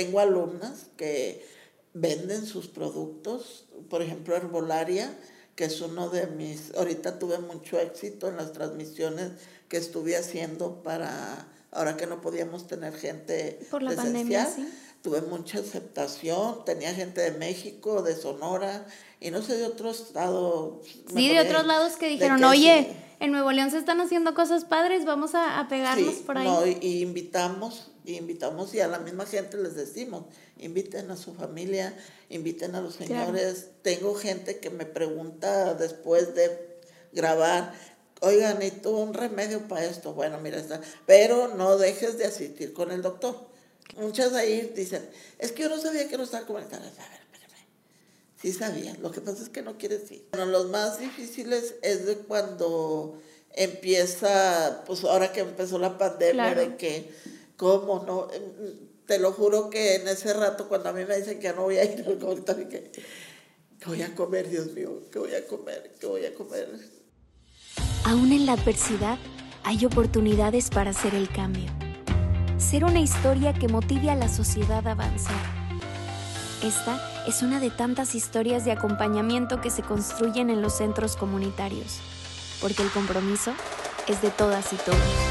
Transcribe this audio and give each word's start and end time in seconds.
tengo 0.00 0.20
alumnas 0.20 0.86
que 0.96 1.44
venden 1.92 2.46
sus 2.46 2.68
productos, 2.68 3.66
por 3.90 4.00
ejemplo, 4.00 4.34
Herbolaria, 4.34 5.14
que 5.54 5.64
es 5.64 5.78
uno 5.82 6.08
de 6.08 6.26
mis, 6.26 6.74
ahorita 6.74 7.18
tuve 7.18 7.38
mucho 7.38 7.78
éxito 7.78 8.28
en 8.28 8.36
las 8.38 8.52
transmisiones 8.52 9.32
que 9.68 9.76
estuve 9.76 10.16
haciendo 10.16 10.82
para, 10.82 11.48
ahora 11.70 11.98
que 11.98 12.06
no 12.06 12.22
podíamos 12.22 12.66
tener 12.66 12.94
gente 12.94 13.60
por 13.70 13.82
la 13.82 13.94
pandemia, 13.94 14.46
¿sí? 14.46 14.66
tuve 15.02 15.20
mucha 15.20 15.58
aceptación, 15.58 16.64
tenía 16.64 16.94
gente 16.94 17.20
de 17.20 17.32
México, 17.32 18.00
de 18.00 18.16
Sonora, 18.16 18.86
y 19.20 19.30
no 19.30 19.42
sé 19.42 19.58
de 19.58 19.66
otro 19.66 19.90
estado. 19.90 20.80
Sí, 21.14 21.28
de 21.28 21.40
otros 21.40 21.66
lados 21.66 21.96
que 21.96 22.08
dijeron, 22.08 22.42
oye, 22.42 22.96
en 23.20 23.32
Nuevo 23.32 23.52
León 23.52 23.70
se 23.70 23.76
están 23.76 24.00
haciendo 24.00 24.32
cosas 24.32 24.64
padres, 24.64 25.04
vamos 25.04 25.34
a, 25.34 25.66
pegarnos 25.68 26.14
por 26.16 26.38
ahí. 26.38 26.46
No, 26.46 26.66
y, 26.66 27.02
invitamos, 27.02 27.90
y 28.04 28.16
invitamos, 28.16 28.74
y 28.74 28.80
a 28.80 28.88
la 28.88 28.98
misma 28.98 29.26
gente 29.26 29.56
les 29.56 29.74
decimos, 29.74 30.24
inviten 30.58 31.10
a 31.10 31.16
su 31.16 31.34
familia, 31.34 31.96
inviten 32.28 32.74
a 32.74 32.80
los 32.80 32.94
señores. 32.94 33.68
Tengo 33.82 34.14
gente 34.14 34.58
que 34.58 34.70
me 34.70 34.86
pregunta 34.86 35.74
después 35.74 36.34
de 36.34 36.80
grabar, 37.12 37.74
oigan, 38.20 38.62
¿y 38.62 38.70
tú 38.70 38.96
un 38.96 39.14
remedio 39.14 39.66
para 39.68 39.84
esto? 39.84 40.14
Bueno, 40.14 40.38
mira, 40.40 40.58
está, 40.58 40.80
pero 41.06 41.48
no 41.48 41.76
dejes 41.76 42.18
de 42.18 42.26
asistir 42.26 42.72
con 42.72 42.90
el 42.90 43.02
doctor. 43.02 43.48
Muchas 43.96 44.32
ahí 44.34 44.72
dicen, 44.74 45.08
es 45.38 45.52
que 45.52 45.64
yo 45.64 45.68
no 45.68 45.78
sabía 45.78 46.08
que 46.08 46.16
no 46.16 46.24
estaba 46.24 46.46
comunicando. 46.46 46.86
A 46.86 46.90
ver, 46.90 47.20
espérame. 47.32 47.66
Sí 48.40 48.52
sabía, 48.52 48.94
lo 49.00 49.10
que 49.10 49.20
pasa 49.20 49.42
es 49.42 49.48
que 49.48 49.62
no 49.62 49.76
quieres 49.78 50.10
ir. 50.12 50.26
Bueno, 50.30 50.46
los 50.46 50.68
más 50.70 50.98
difíciles 50.98 51.74
es 51.82 52.06
de 52.06 52.16
cuando 52.16 53.20
empieza, 53.52 54.84
pues 54.86 55.02
ahora 55.04 55.32
que 55.32 55.40
empezó 55.40 55.78
la 55.78 55.98
pandemia, 55.98 56.54
de 56.54 56.76
que, 56.76 57.10
¿cómo 57.60 58.04
no? 58.06 58.28
Te 59.06 59.18
lo 59.18 59.32
juro 59.32 59.68
que 59.68 59.96
en 59.96 60.08
ese 60.08 60.32
rato, 60.32 60.68
cuando 60.68 60.88
a 60.88 60.92
mí 60.92 61.04
me 61.04 61.16
dicen 61.16 61.38
que 61.38 61.52
no 61.52 61.64
voy 61.64 61.76
a 61.76 61.84
ir 61.84 62.04
al 62.06 62.18
comentario, 62.18 62.68
que, 62.68 62.90
que 62.90 63.86
voy 63.86 64.02
a 64.02 64.14
comer, 64.14 64.48
Dios 64.48 64.72
mío, 64.72 65.02
que 65.12 65.18
voy 65.18 65.34
a 65.34 65.46
comer, 65.46 65.94
que 66.00 66.06
voy 66.06 66.24
a 66.24 66.34
comer. 66.34 66.68
Aún 68.04 68.32
en 68.32 68.46
la 68.46 68.54
adversidad, 68.54 69.18
hay 69.62 69.84
oportunidades 69.84 70.70
para 70.70 70.90
hacer 70.90 71.14
el 71.14 71.28
cambio 71.30 71.70
ser 72.60 72.84
una 72.84 73.00
historia 73.00 73.54
que 73.54 73.68
motive 73.68 74.10
a 74.10 74.14
la 74.14 74.28
sociedad 74.28 74.86
a 74.86 74.92
avanzar. 74.92 75.40
Esta 76.62 77.00
es 77.26 77.42
una 77.42 77.58
de 77.58 77.70
tantas 77.70 78.14
historias 78.14 78.64
de 78.64 78.72
acompañamiento 78.72 79.60
que 79.60 79.70
se 79.70 79.82
construyen 79.82 80.50
en 80.50 80.60
los 80.60 80.76
centros 80.76 81.16
comunitarios, 81.16 81.98
porque 82.60 82.82
el 82.82 82.90
compromiso 82.90 83.52
es 84.06 84.20
de 84.20 84.30
todas 84.30 84.72
y 84.74 84.76
todos. 84.76 85.29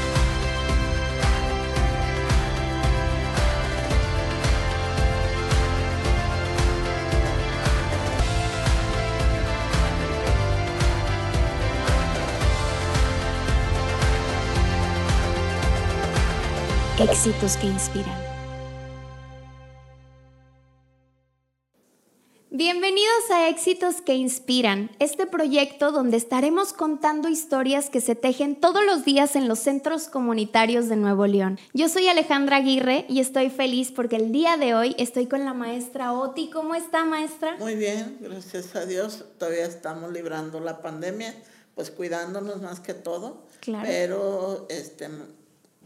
Éxitos 17.00 17.56
que 17.56 17.66
inspiran. 17.66 18.14
Bienvenidos 22.50 23.30
a 23.32 23.48
Éxitos 23.48 24.02
que 24.02 24.16
Inspiran, 24.16 24.90
este 24.98 25.24
proyecto 25.24 25.92
donde 25.92 26.18
estaremos 26.18 26.74
contando 26.74 27.30
historias 27.30 27.88
que 27.88 28.02
se 28.02 28.16
tejen 28.16 28.54
todos 28.60 28.84
los 28.84 29.06
días 29.06 29.34
en 29.34 29.48
los 29.48 29.60
centros 29.60 30.08
comunitarios 30.08 30.90
de 30.90 30.96
Nuevo 30.96 31.26
León. 31.26 31.58
Yo 31.72 31.88
soy 31.88 32.08
Alejandra 32.08 32.56
Aguirre 32.56 33.06
y 33.08 33.20
estoy 33.20 33.48
feliz 33.48 33.92
porque 33.92 34.16
el 34.16 34.30
día 34.30 34.58
de 34.58 34.74
hoy 34.74 34.94
estoy 34.98 35.26
con 35.26 35.46
la 35.46 35.54
maestra 35.54 36.12
Oti. 36.12 36.50
¿Cómo 36.50 36.74
está, 36.74 37.06
maestra? 37.06 37.56
Muy 37.56 37.76
bien, 37.76 38.18
gracias 38.20 38.76
a 38.76 38.84
Dios. 38.84 39.24
Todavía 39.38 39.64
estamos 39.64 40.12
librando 40.12 40.60
la 40.60 40.82
pandemia, 40.82 41.34
pues 41.74 41.90
cuidándonos 41.90 42.60
más 42.60 42.80
que 42.80 42.92
todo. 42.92 43.46
Claro. 43.60 43.86
Pero 43.88 44.66
este, 44.68 45.08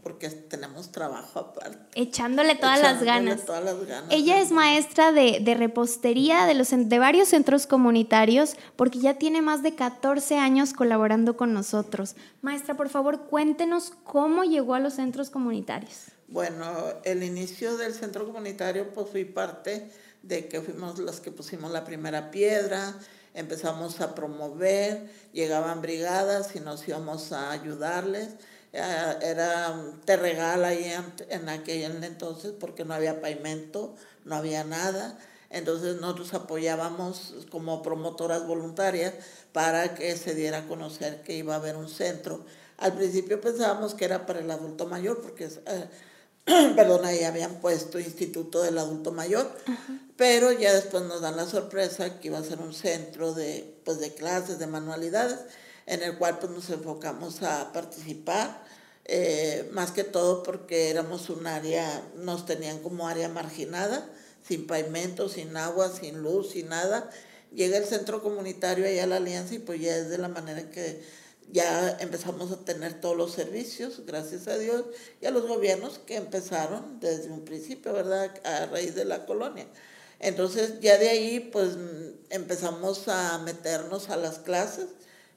porque 0.05 0.29
tenemos 0.29 0.91
trabajo 0.91 1.39
aparte. 1.39 1.99
Echándole 1.99 2.53
todas 2.53 2.79
las 2.79 3.01
ganas. 3.01 3.43
Todas 3.43 3.63
las 3.63 3.87
ganas. 3.87 4.11
Ella 4.11 4.39
es 4.39 4.51
maestra 4.51 5.11
de, 5.11 5.41
repostería 5.57 6.45
de, 6.45 6.53
los, 6.53 6.69
de 6.69 6.99
varios 6.99 7.29
centros 7.29 7.65
comunitarios 7.65 8.55
porque 8.75 8.99
ya 8.99 9.15
tiene 9.15 9.41
más 9.41 9.63
de 9.63 9.73
14 9.73 10.37
años 10.37 10.73
colaborando 10.73 11.35
con 11.35 11.53
nosotros. 11.53 12.15
Maestra, 12.43 12.77
por 12.77 12.89
favor, 12.89 13.21
cuéntenos 13.21 13.93
cómo 14.03 14.43
llegó 14.43 14.75
a 14.75 14.79
los 14.79 14.93
centros 14.93 15.31
comunitarios. 15.31 16.03
Bueno, 16.27 16.67
el 17.03 17.23
inicio 17.23 17.75
del 17.75 17.95
centro 17.95 18.27
comunitario, 18.27 18.93
pues 18.93 19.09
fui 19.09 19.25
parte 19.25 19.89
de 20.21 20.47
que 20.47 20.61
fuimos 20.61 20.99
los 20.99 21.19
que 21.19 21.31
pusimos 21.31 21.71
la 21.71 21.83
primera 21.83 22.29
piedra, 22.29 22.93
empezamos 23.33 23.99
a 24.01 24.13
promover, 24.13 25.09
llegaban 25.33 25.81
brigadas 25.81 26.55
y 26.55 26.59
nos 26.59 26.87
íbamos 26.87 27.31
a 27.31 27.49
ayudarles 27.49 28.35
era 28.75 29.81
te 30.05 30.17
regala 30.17 30.69
ahí 30.69 30.93
en, 31.29 31.49
aquel 31.49 32.03
entonces 32.03 32.53
porque 32.59 32.83
no 32.83 32.93
había 32.93 33.21
pavimento, 33.21 33.95
no 34.25 34.35
había 34.35 34.63
nada. 34.63 35.17
Entonces 35.49 36.01
nosotros 36.01 36.33
apoyábamos 36.33 37.33
como 37.49 37.81
promotoras 37.81 38.45
voluntarias 38.45 39.13
para 39.53 39.95
que 39.95 40.17
se 40.17 40.35
diera 40.35 40.59
a 40.59 40.67
conocer 40.67 41.23
que 41.23 41.37
iba 41.37 41.53
a 41.53 41.57
haber 41.57 41.77
un 41.77 41.87
centro. 41.87 42.43
Al 42.77 42.93
principio 42.93 43.39
pensábamos 43.39 43.93
que 43.93 44.05
era 44.05 44.25
para 44.25 44.39
el 44.39 44.51
adulto 44.51 44.85
mayor, 44.85 45.21
porque, 45.21 45.45
eh, 45.45 45.87
perdón, 46.75 47.05
ahí 47.05 47.23
habían 47.23 47.55
puesto 47.61 47.99
Instituto 47.99 48.61
del 48.61 48.77
Adulto 48.77 49.11
Mayor, 49.11 49.49
pero 50.17 50.51
ya 50.51 50.73
después 50.73 51.03
nos 51.03 51.21
dan 51.21 51.37
la 51.37 51.45
sorpresa 51.45 52.19
que 52.19 52.27
iba 52.27 52.37
a 52.37 52.43
ser 52.43 52.59
un 52.59 52.73
centro 52.73 53.33
de, 53.33 53.79
pues, 53.85 53.99
de 53.99 54.13
clases, 54.13 54.59
de 54.59 54.67
manualidades, 54.67 55.39
en 55.85 56.03
el 56.03 56.17
cual 56.17 56.39
pues, 56.39 56.51
nos 56.51 56.69
enfocamos 56.69 57.43
a 57.43 57.71
participar 57.71 58.63
eh, 59.05 59.69
más 59.71 59.91
que 59.91 60.03
todo 60.03 60.41
porque 60.41 60.89
éramos 60.89 61.29
un 61.29 61.45
área, 61.45 62.01
nos 62.15 62.45
tenían 62.45 62.79
como 62.79 63.07
área 63.07 63.29
marginada, 63.29 64.09
sin 64.47 64.65
pavimento, 64.65 65.29
sin 65.29 65.55
agua, 65.57 65.89
sin 65.89 66.21
luz, 66.21 66.51
sin 66.51 66.69
nada. 66.69 67.09
Llega 67.53 67.77
el 67.77 67.85
centro 67.85 68.23
comunitario 68.23 68.85
allá 68.85 69.03
a 69.03 69.07
la 69.07 69.17
Alianza 69.17 69.55
y 69.55 69.59
pues 69.59 69.79
ya 69.79 69.95
es 69.95 70.09
de 70.09 70.17
la 70.17 70.27
manera 70.27 70.69
que 70.71 71.01
ya 71.51 71.97
empezamos 71.99 72.51
a 72.51 72.65
tener 72.65 72.99
todos 72.99 73.15
los 73.15 73.31
servicios, 73.31 74.01
gracias 74.07 74.47
a 74.47 74.57
Dios, 74.57 74.85
y 75.21 75.27
a 75.27 75.31
los 75.31 75.47
gobiernos 75.47 75.99
que 75.99 76.15
empezaron 76.15 76.99
desde 76.99 77.29
un 77.29 77.45
principio, 77.45 77.93
¿verdad? 77.93 78.31
A 78.43 78.65
raíz 78.65 78.95
de 78.95 79.05
la 79.05 79.27
colonia. 79.27 79.67
Entonces 80.19 80.79
ya 80.79 80.97
de 80.97 81.09
ahí 81.09 81.39
pues 81.51 81.77
empezamos 82.31 83.07
a 83.07 83.37
meternos 83.39 84.09
a 84.09 84.17
las 84.17 84.39
clases 84.39 84.87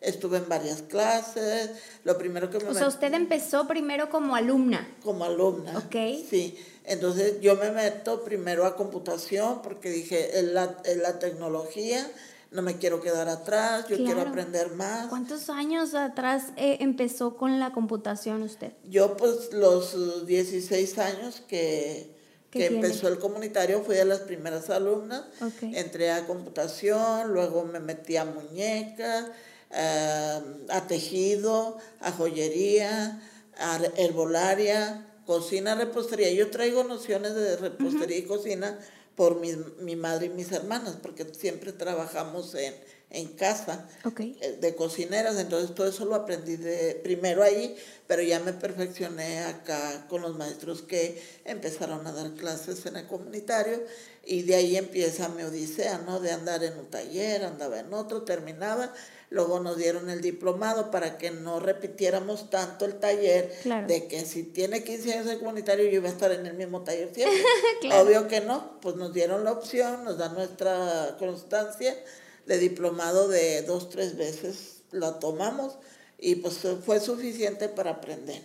Estuve 0.00 0.38
en 0.38 0.48
varias 0.48 0.82
clases. 0.82 1.70
Lo 2.04 2.16
primero 2.16 2.50
que 2.50 2.58
me... 2.60 2.70
O 2.70 2.74
sea, 2.74 2.86
usted 2.86 3.12
empezó 3.14 3.66
primero 3.66 4.10
como 4.10 4.36
alumna. 4.36 4.88
Como 5.02 5.24
alumna. 5.24 5.76
Ok. 5.78 5.96
Sí. 6.28 6.56
Entonces 6.88 7.40
yo 7.40 7.56
me 7.56 7.70
meto 7.70 8.24
primero 8.24 8.64
a 8.64 8.74
computación 8.74 9.60
porque 9.62 9.90
dije, 9.90 10.38
es 10.38 10.44
la, 10.44 10.76
la 11.02 11.18
tecnología, 11.18 12.10
no 12.50 12.62
me 12.62 12.78
quiero 12.78 13.02
quedar 13.02 13.28
atrás, 13.28 13.86
yo 13.88 13.96
quiero 13.98 14.22
aprender 14.22 14.70
más. 14.72 15.08
¿Cuántos 15.08 15.50
años 15.50 15.94
atrás 15.94 16.44
eh, 16.56 16.78
empezó 16.80 17.36
con 17.36 17.60
la 17.60 17.72
computación 17.72 18.42
usted? 18.42 18.72
Yo 18.84 19.18
pues 19.18 19.52
los 19.52 20.26
16 20.26 20.98
años 20.98 21.42
que, 21.46 22.14
que 22.50 22.66
empezó 22.66 23.08
el 23.08 23.18
comunitario 23.18 23.82
fui 23.82 23.96
de 23.96 24.06
las 24.06 24.20
primeras 24.20 24.70
alumnas. 24.70 25.24
Entré 25.60 26.10
a 26.10 26.26
computación, 26.26 27.34
luego 27.34 27.64
me 27.64 27.80
metí 27.80 28.16
a 28.16 28.24
muñecas 28.24 29.26
a 29.70 30.86
tejido, 30.88 31.78
a 32.00 32.12
joyería, 32.12 33.20
a 33.58 33.80
herbolaria, 33.96 35.06
cocina, 35.26 35.74
repostería. 35.74 36.30
Yo 36.32 36.50
traigo 36.50 36.84
nociones 36.84 37.34
de 37.34 37.56
repostería 37.56 38.18
y 38.18 38.22
cocina 38.22 38.78
por 39.14 39.40
mi, 39.40 39.52
mi, 39.80 39.96
madre 39.96 40.26
y 40.26 40.30
mis 40.30 40.52
hermanas, 40.52 40.96
porque 41.02 41.26
siempre 41.34 41.72
trabajamos 41.72 42.54
en, 42.54 42.74
en 43.10 43.28
casa 43.28 43.88
eh, 44.18 44.58
de 44.60 44.74
cocineras, 44.74 45.38
entonces 45.38 45.74
todo 45.74 45.88
eso 45.88 46.04
lo 46.04 46.14
aprendí 46.14 46.56
de 46.56 46.94
primero 47.02 47.42
ahí, 47.42 47.76
pero 48.06 48.22
ya 48.22 48.40
me 48.40 48.52
perfeccioné 48.52 49.40
acá 49.40 50.06
con 50.08 50.22
los 50.22 50.36
maestros 50.36 50.82
que 50.82 51.22
empezaron 51.44 52.06
a 52.06 52.12
dar 52.12 52.32
clases 52.32 52.84
en 52.86 52.96
el 52.96 53.06
comunitario 53.06 53.82
y 54.24 54.42
de 54.42 54.56
ahí 54.56 54.76
empieza 54.76 55.28
mi 55.30 55.42
odisea, 55.42 55.98
¿no? 55.98 56.20
De 56.20 56.32
andar 56.32 56.62
en 56.64 56.78
un 56.78 56.86
taller, 56.86 57.44
andaba 57.44 57.80
en 57.80 57.94
otro, 57.94 58.22
terminaba 58.22 58.92
Luego 59.30 59.60
nos 59.60 59.76
dieron 59.76 60.08
el 60.08 60.22
diplomado 60.22 60.90
para 60.90 61.18
que 61.18 61.30
no 61.30 61.60
repitiéramos 61.60 62.48
tanto 62.48 62.86
el 62.86 62.94
taller 62.94 63.52
de 63.86 64.06
que 64.08 64.24
si 64.24 64.42
tiene 64.42 64.82
15 64.82 65.12
años 65.12 65.26
de 65.26 65.38
comunitario 65.38 65.84
yo 65.84 65.96
iba 65.96 66.08
a 66.08 66.12
estar 66.12 66.32
en 66.32 66.46
el 66.46 66.54
mismo 66.54 66.82
taller 66.82 67.10
siempre. 67.14 67.42
Obvio 68.00 68.26
que 68.26 68.40
no, 68.40 68.80
pues 68.80 68.96
nos 68.96 69.12
dieron 69.12 69.44
la 69.44 69.52
opción, 69.52 70.04
nos 70.04 70.16
dan 70.16 70.32
nuestra 70.32 71.16
constancia 71.18 71.94
de 72.48 72.58
diplomado 72.58 73.28
de 73.28 73.62
dos, 73.62 73.90
tres 73.90 74.16
veces, 74.16 74.82
la 74.90 75.20
tomamos 75.20 75.74
y 76.18 76.36
pues 76.36 76.58
fue 76.84 76.98
suficiente 76.98 77.68
para 77.68 77.90
aprender. 77.92 78.42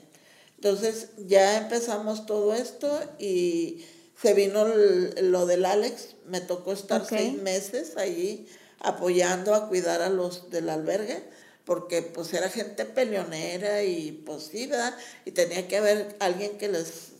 Entonces 0.57 1.09
ya 1.17 1.57
empezamos 1.57 2.25
todo 2.25 2.53
esto 2.53 2.99
y 3.17 3.83
se 4.21 4.33
vino 4.33 4.65
lo 4.65 5.45
del 5.45 5.65
Alex, 5.65 6.15
me 6.27 6.41
tocó 6.41 6.73
estar 6.73 7.05
seis 7.05 7.33
meses 7.41 7.97
allí 7.97 8.47
apoyando 8.79 9.55
a 9.55 9.69
cuidar 9.69 10.01
a 10.01 10.09
los 10.09 10.49
del 10.49 10.69
albergue, 10.69 11.23
porque 11.65 12.01
pues 12.01 12.33
era 12.33 12.49
gente 12.49 12.85
peleonera 12.85 13.83
y 13.83 14.11
pues 14.25 14.49
sí, 14.51 14.67
¿verdad? 14.67 14.93
Y 15.23 15.31
tenía 15.31 15.67
que 15.69 15.77
haber 15.77 16.15
alguien 16.19 16.57
que 16.57 16.67
les 16.67 17.13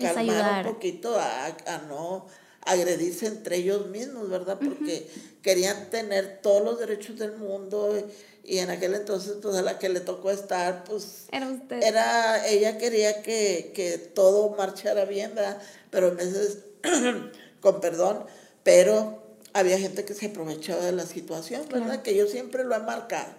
calmara 0.00 0.60
un 0.60 0.74
poquito 0.74 1.18
a, 1.18 1.46
a 1.46 1.78
no 1.88 2.26
agredirse 2.64 3.26
entre 3.26 3.56
ellos 3.56 3.86
mismos, 3.88 4.28
¿verdad? 4.28 4.58
Porque 4.62 5.08
querían 5.42 5.90
tener 5.90 6.40
todos 6.42 6.62
los 6.62 6.78
derechos 6.78 7.18
del 7.18 7.36
mundo 7.36 7.96
y, 8.44 8.58
en 8.58 8.70
aquel 8.70 8.94
entonces, 8.94 9.36
pues 9.42 9.56
a 9.56 9.62
la 9.62 9.78
que 9.78 9.88
le 9.88 10.00
tocó 10.00 10.30
estar, 10.30 10.84
pues... 10.84 11.26
Era 11.32 11.48
usted. 11.48 11.82
Era, 11.82 12.46
ella 12.46 12.78
quería 12.78 13.22
que, 13.22 13.72
que 13.74 13.98
todo 13.98 14.54
marchara 14.56 15.04
bien, 15.04 15.34
¿verdad? 15.34 15.60
Pero 15.90 16.08
en 16.08 16.16
veces, 16.16 16.58
con 17.60 17.80
perdón, 17.80 18.24
pero 18.62 19.22
había 19.52 19.78
gente 19.78 20.04
que 20.04 20.14
se 20.14 20.26
aprovechaba 20.26 20.84
de 20.84 20.92
la 20.92 21.06
situación, 21.06 21.62
¿verdad? 21.70 22.02
Que 22.02 22.14
yo 22.14 22.26
siempre 22.26 22.64
lo 22.64 22.74
he 22.74 22.80
marcado, 22.80 23.32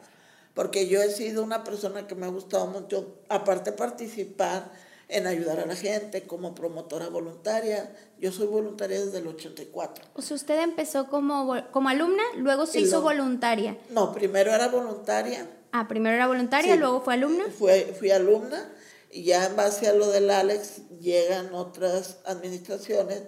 porque 0.53 0.87
yo 0.87 1.01
he 1.01 1.11
sido 1.11 1.43
una 1.43 1.63
persona 1.63 2.07
que 2.07 2.15
me 2.15 2.25
ha 2.25 2.29
gustado 2.29 2.67
mucho, 2.67 3.19
aparte 3.29 3.71
participar 3.71 4.71
en 5.09 5.25
ayudar 5.25 5.59
a 5.59 5.65
la 5.65 5.75
gente 5.75 6.23
como 6.23 6.53
promotora 6.55 7.09
voluntaria. 7.09 7.93
Yo 8.19 8.31
soy 8.31 8.45
voluntaria 8.47 9.03
desde 9.03 9.17
el 9.17 9.27
84. 9.27 10.05
O 10.13 10.21
sea, 10.21 10.35
usted 10.35 10.61
empezó 10.61 11.07
como, 11.07 11.55
como 11.71 11.89
alumna, 11.89 12.23
luego 12.37 12.67
se 12.67 12.79
hizo 12.79 13.01
voluntaria. 13.01 13.77
No, 13.89 14.13
primero 14.13 14.53
era 14.53 14.67
voluntaria. 14.67 15.49
Ah, 15.71 15.87
primero 15.87 16.15
era 16.15 16.27
voluntaria, 16.27 16.75
luego 16.75 17.01
fue 17.01 17.15
alumna. 17.15 17.45
Fui, 17.57 17.71
fui 17.97 18.11
alumna 18.11 18.71
y 19.11 19.23
ya 19.23 19.45
en 19.47 19.55
base 19.55 19.87
a 19.87 19.93
lo 19.93 20.09
del 20.09 20.29
Alex 20.29 20.81
llegan 20.99 21.53
otras 21.55 22.17
administraciones 22.25 23.23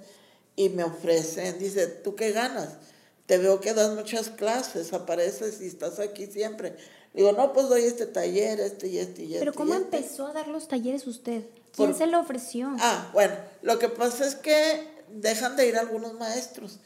y 0.55 0.69
me 0.69 0.83
ofrecen, 0.83 1.57
dice, 1.57 1.87
¿tú 1.87 2.15
qué 2.15 2.31
ganas? 2.31 2.77
Te 3.25 3.37
veo 3.39 3.59
que 3.59 3.73
das 3.73 3.95
muchas 3.95 4.29
clases, 4.29 4.93
apareces 4.93 5.61
y 5.61 5.67
estás 5.67 5.99
aquí 5.99 6.27
siempre. 6.27 6.75
Digo, 7.13 7.31
no, 7.31 7.53
pues 7.53 7.69
doy 7.69 7.83
este 7.83 8.05
taller, 8.05 8.59
este 8.59 8.87
y 8.87 8.97
este 8.97 9.23
y 9.23 9.33
este. 9.33 9.39
Pero 9.39 9.53
¿cómo 9.53 9.73
este". 9.73 9.97
empezó 9.97 10.27
a 10.27 10.33
dar 10.33 10.47
los 10.47 10.67
talleres 10.67 11.07
usted? 11.07 11.43
¿Quién 11.75 11.95
se 11.95 12.07
lo 12.07 12.19
ofreció? 12.19 12.75
Ah, 12.79 13.09
bueno, 13.13 13.33
lo 13.61 13.79
que 13.79 13.89
pasa 13.89 14.25
es 14.25 14.35
que 14.35 14.87
dejan 15.09 15.55
de 15.55 15.67
ir 15.67 15.77
algunos 15.77 16.13
maestros. 16.13 16.79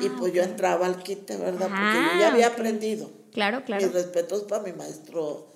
y 0.00 0.06
ah, 0.06 0.14
pues 0.18 0.32
yo 0.32 0.42
entraba 0.42 0.86
al 0.86 1.02
quite, 1.02 1.36
¿verdad? 1.36 1.68
Porque 1.68 2.14
yo 2.14 2.20
ya 2.20 2.28
ah, 2.28 2.32
había 2.32 2.46
aprendido. 2.48 3.10
Claro, 3.32 3.64
claro. 3.64 3.84
Mis 3.84 3.94
respetos 3.94 4.44
para 4.44 4.62
mi 4.62 4.72
maestro 4.72 5.48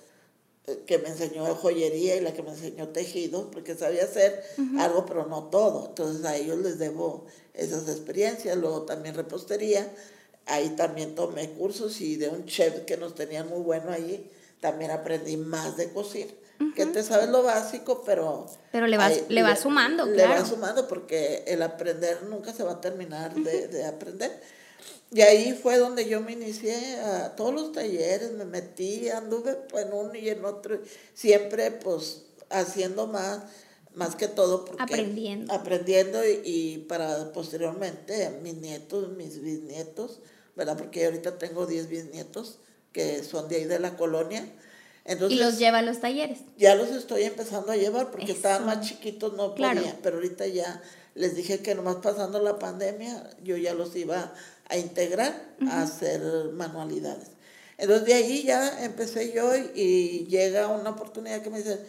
eh, 0.67 0.83
que 0.85 0.97
me 0.97 1.09
enseñó 1.09 1.45
joyería 1.55 2.15
y 2.15 2.21
la 2.21 2.33
que 2.33 2.41
me 2.41 2.51
enseñó 2.51 2.89
tejido, 2.89 3.51
porque 3.51 3.75
sabía 3.75 4.03
hacer 4.03 4.43
algo, 4.79 5.05
pero 5.05 5.25
no 5.27 5.45
todo. 5.45 5.87
Entonces 5.89 6.25
a 6.25 6.35
ellos 6.35 6.57
les 6.59 6.79
debo 6.79 7.25
esas 7.53 7.87
experiencias. 7.89 8.57
Luego 8.57 8.83
también 8.83 9.15
repostería. 9.15 9.89
Ahí 10.45 10.69
también 10.71 11.15
tomé 11.15 11.51
cursos 11.51 12.01
y 12.01 12.17
de 12.17 12.27
un 12.29 12.45
chef 12.45 12.81
que 12.85 12.97
nos 12.97 13.15
tenía 13.15 13.45
muy 13.45 13.61
bueno 13.61 13.91
ahí, 13.91 14.29
también 14.59 14.91
aprendí 14.91 15.37
más 15.37 15.77
de 15.77 15.89
cocina 15.93 16.33
que 16.75 16.85
te 16.85 17.03
sabes 17.03 17.29
lo 17.29 17.43
básico, 17.43 18.03
pero... 18.05 18.47
Pero 18.71 18.87
le 18.87 18.97
vas, 18.97 19.23
le, 19.29 19.43
va 19.43 19.55
sumando, 19.55 20.05
le 20.05 20.25
va 20.25 20.45
sumando 20.45 20.87
porque 20.87 21.43
el 21.47 21.61
aprender 21.61 22.23
nunca 22.23 22.53
se 22.53 22.63
va 22.63 22.73
a 22.73 22.81
terminar 22.81 23.33
de, 23.33 23.67
de, 23.67 23.85
aprender. 23.85 24.41
Y 25.11 25.21
ahí 25.21 25.53
fue 25.53 25.77
donde 25.77 26.07
yo 26.07 26.21
me 26.21 26.31
inicié 26.31 26.95
a 26.99 27.35
todos 27.35 27.53
los 27.53 27.71
talleres, 27.71 28.31
me 28.31 28.45
metí, 28.45 29.09
anduve 29.09 29.57
en 29.73 29.93
uno 29.93 30.15
y 30.15 30.29
en 30.29 30.43
otro, 30.43 30.79
siempre 31.13 31.69
pues 31.71 32.23
haciendo 32.49 33.05
más, 33.05 33.43
más 33.93 34.15
que 34.15 34.27
todo. 34.27 34.65
Porque, 34.65 34.81
aprendiendo. 34.81 35.53
Aprendiendo 35.53 36.25
y, 36.25 36.41
y 36.43 36.77
para 36.79 37.31
posteriormente 37.31 38.31
mis 38.41 38.55
nietos, 38.55 39.09
mis 39.09 39.39
bisnietos, 39.39 40.19
¿verdad? 40.55 40.77
Porque 40.77 41.05
ahorita 41.05 41.37
tengo 41.37 41.67
10 41.67 41.89
bisnietos 41.89 42.59
que 42.91 43.23
son 43.23 43.49
de 43.49 43.57
ahí 43.57 43.65
de 43.65 43.79
la 43.79 43.97
colonia 43.97 44.47
y 45.05 45.35
los 45.35 45.59
lleva 45.59 45.79
a 45.79 45.81
los 45.81 45.99
talleres. 45.99 46.39
Ya 46.57 46.75
los 46.75 46.89
estoy 46.89 47.23
empezando 47.23 47.71
a 47.71 47.75
llevar 47.75 48.11
porque 48.11 48.31
estaban 48.31 48.65
más 48.65 48.87
chiquitos, 48.87 49.33
no 49.33 49.53
podía, 49.53 49.97
pero 50.01 50.15
ahorita 50.15 50.47
ya 50.47 50.81
les 51.15 51.35
dije 51.35 51.59
que 51.59 51.75
nomás 51.75 51.97
pasando 51.97 52.39
la 52.41 52.57
pandemia 52.57 53.29
yo 53.43 53.57
ya 53.57 53.73
los 53.73 53.95
iba 53.95 54.33
a 54.69 54.77
integrar 54.77 55.55
a 55.69 55.81
hacer 55.81 56.21
manualidades. 56.53 57.29
Entonces 57.77 58.05
de 58.05 58.13
ahí 58.13 58.43
ya 58.43 58.83
empecé 58.83 59.33
yo 59.33 59.53
y, 59.55 60.25
llega 60.29 60.67
una 60.67 60.91
oportunidad 60.91 61.41
que 61.41 61.49
me 61.49 61.57
dice, 61.57 61.79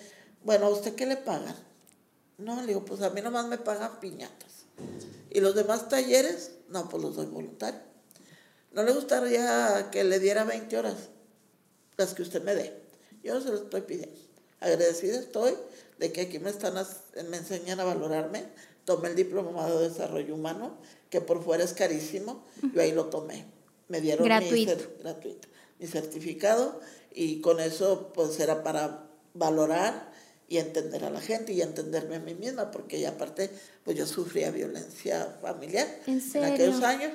bueno, 0.43 0.67
¿a 0.67 0.71
usted 0.71 0.95
qué 0.95 1.07
le 1.07 1.17
pagan? 1.17 1.57
No, 2.37 2.61
le 2.61 2.67
digo, 2.67 2.85
pues 2.85 3.01
a 3.03 3.11
mí 3.11 3.21
nomás 3.21 3.47
me 3.47 3.59
pagan 3.59 4.01
piñatas. 4.01 4.65
¿Y 5.31 5.41
los 5.41 5.55
demás 5.55 5.89
talleres? 5.89 6.51
No, 6.69 6.89
pues 6.89 7.01
los 7.03 7.15
doy 7.15 7.27
voluntario. 7.27 7.81
¿No 8.73 8.83
le 8.83 8.93
gustaría 8.93 9.89
que 9.93 10.03
le 10.03 10.19
diera 10.19 10.43
20 10.43 10.77
horas? 10.77 10.97
Las 11.97 12.13
que 12.13 12.23
usted 12.23 12.43
me 12.43 12.57
dé. 12.57 12.84
Yo 13.25 13.41
se 13.41 13.49
lo 13.49 13.57
estoy 13.57 13.81
pidiendo. 13.81 14.17
Agradecida 14.61 15.19
estoy 15.19 15.55
de 15.99 16.13
que 16.13 16.23
aquí 16.23 16.39
me, 16.39 16.51
están 16.51 16.75
me 17.29 17.37
enseñan 17.37 17.81
a 17.81 17.85
valorarme. 17.85 18.45
Tomé 18.85 19.09
el 19.09 19.17
diplomado 19.17 19.81
de 19.81 19.89
desarrollo 19.89 20.35
humano, 20.35 20.77
que 21.09 21.23
por 21.23 21.43
fuera 21.43 21.65
es 21.65 21.73
carísimo, 21.73 22.45
yo 22.75 22.83
ahí 22.83 22.93
lo 22.93 23.07
tomé. 23.07 23.47
Me 23.89 24.03
dieron 24.03 24.25
gratuito. 24.25 24.77
Mi, 24.77 25.03
gratuito, 25.03 25.49
mi 25.79 25.87
certificado 25.87 26.81
y 27.11 27.41
con 27.41 27.61
eso 27.61 28.13
pues 28.15 28.39
era 28.41 28.63
para 28.63 29.07
valorar 29.33 30.13
y 30.49 30.59
entender 30.59 31.05
a 31.05 31.11
la 31.11 31.21
gente 31.21 31.55
y 31.55 31.63
entenderme 31.63 32.17
a 32.17 32.21
mí 32.21 32.35
misma, 32.35 32.71
porque 32.71 33.01
ya 33.01 33.11
aparte 33.11 33.49
pues 33.85 33.97
yo 33.97 34.07
sufría 34.07 34.51
violencia 34.51 35.39
familiar 35.41 35.89
en, 36.07 36.23
en 36.35 36.45
aquellos 36.45 36.83
años. 36.83 37.13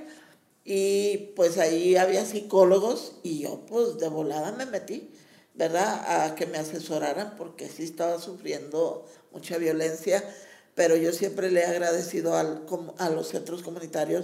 Y 0.66 1.34
pues 1.36 1.58
ahí 1.58 1.96
había 1.96 2.26
psicólogos 2.26 3.14
y 3.22 3.40
yo 3.40 3.66
pues 3.68 4.00
de 4.00 4.08
volada 4.08 4.52
me 4.52 4.66
metí 4.66 5.12
¿verdad? 5.60 6.24
A 6.24 6.36
que 6.36 6.46
me 6.46 6.58
asesoraran 6.58 7.36
porque 7.36 7.68
sí 7.68 7.84
estaba 7.84 8.18
sufriendo 8.18 9.06
mucha 9.34 9.58
violencia, 9.58 10.24
pero 10.74 10.96
yo 10.96 11.12
siempre 11.12 11.52
le 11.52 11.60
he 11.60 11.66
agradecido 11.66 12.38
al, 12.38 12.66
a 12.98 13.10
los 13.10 13.28
centros 13.28 13.62
comunitarios 13.62 14.24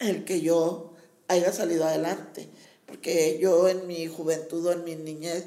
el 0.00 0.24
que 0.24 0.40
yo 0.40 0.92
haya 1.28 1.52
salido 1.52 1.84
adelante, 1.84 2.48
porque 2.84 3.38
yo 3.40 3.68
en 3.68 3.86
mi 3.86 4.08
juventud 4.08 4.66
o 4.66 4.72
en 4.72 4.82
mi 4.82 4.96
niñez 4.96 5.44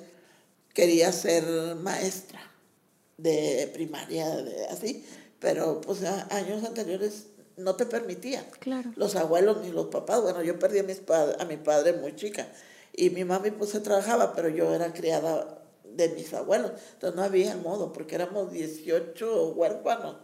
quería 0.74 1.12
ser 1.12 1.44
maestra 1.76 2.40
de 3.18 3.70
primaria, 3.74 4.38
de 4.38 4.68
así, 4.68 5.06
pero 5.40 5.82
pues 5.82 6.02
años 6.04 6.64
anteriores 6.64 7.26
no 7.58 7.76
te 7.76 7.86
permitía. 7.86 8.48
Claro. 8.60 8.94
Los 8.96 9.18
abuelos 9.18 9.58
ni 9.66 9.70
los 9.70 9.88
papás, 9.88 10.22
bueno, 10.22 10.42
yo 10.44 10.58
perdí 10.58 10.80
a, 10.80 10.84
mis 10.84 11.02
a 11.10 11.44
mi 11.44 11.58
padre 11.58 11.92
muy 11.92 12.16
chica 12.16 12.48
y 12.94 13.10
mi 13.10 13.26
mami 13.26 13.52
pues 13.52 13.72
se 13.72 13.80
trabajaba, 13.80 14.34
pero 14.34 14.50
yo 14.50 14.74
era 14.74 14.94
criada 14.94 15.64
de 15.84 16.10
mis 16.10 16.34
abuelos. 16.34 16.72
Entonces 16.94 17.16
no 17.16 17.24
había 17.24 17.56
modo, 17.58 17.92
porque 17.92 18.16
éramos 18.16 18.52
18 18.52 19.50
huérfanos 19.50 20.18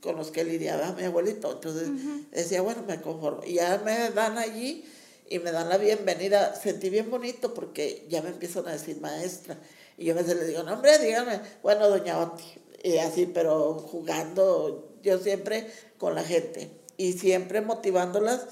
con 0.00 0.16
los 0.16 0.30
que 0.30 0.44
lidiaba 0.44 0.92
mi 0.92 1.04
abuelito. 1.04 1.52
Entonces 1.52 1.88
decía, 2.30 2.62
bueno, 2.62 2.82
me 2.86 3.00
conformo. 3.00 3.42
Y 3.44 3.54
ya 3.54 3.80
me 3.84 4.10
dan 4.10 4.38
allí 4.38 4.84
y 5.28 5.38
me 5.38 5.52
dan 5.52 5.68
la 5.68 5.78
bienvenida. 5.78 6.54
Sentí 6.54 6.90
bien 6.90 7.10
bonito 7.10 7.54
porque 7.54 8.06
ya 8.08 8.22
me 8.22 8.30
empiezan 8.30 8.66
a 8.68 8.72
decir 8.72 9.00
maestra. 9.00 9.58
Y 9.96 10.06
yo 10.06 10.14
a 10.14 10.16
veces 10.16 10.36
le 10.36 10.46
digo, 10.46 10.62
no, 10.62 10.74
hombre, 10.74 10.98
dígame, 10.98 11.40
bueno, 11.62 11.88
doña 11.88 12.20
Oti. 12.20 12.44
Y 12.84 12.98
así, 12.98 13.26
pero 13.26 13.74
jugando 13.74 14.96
yo 15.02 15.18
siempre 15.18 15.68
con 15.98 16.14
la 16.14 16.24
gente 16.24 16.70
y 16.96 17.12
siempre 17.12 17.60
motivándolas 17.60 18.46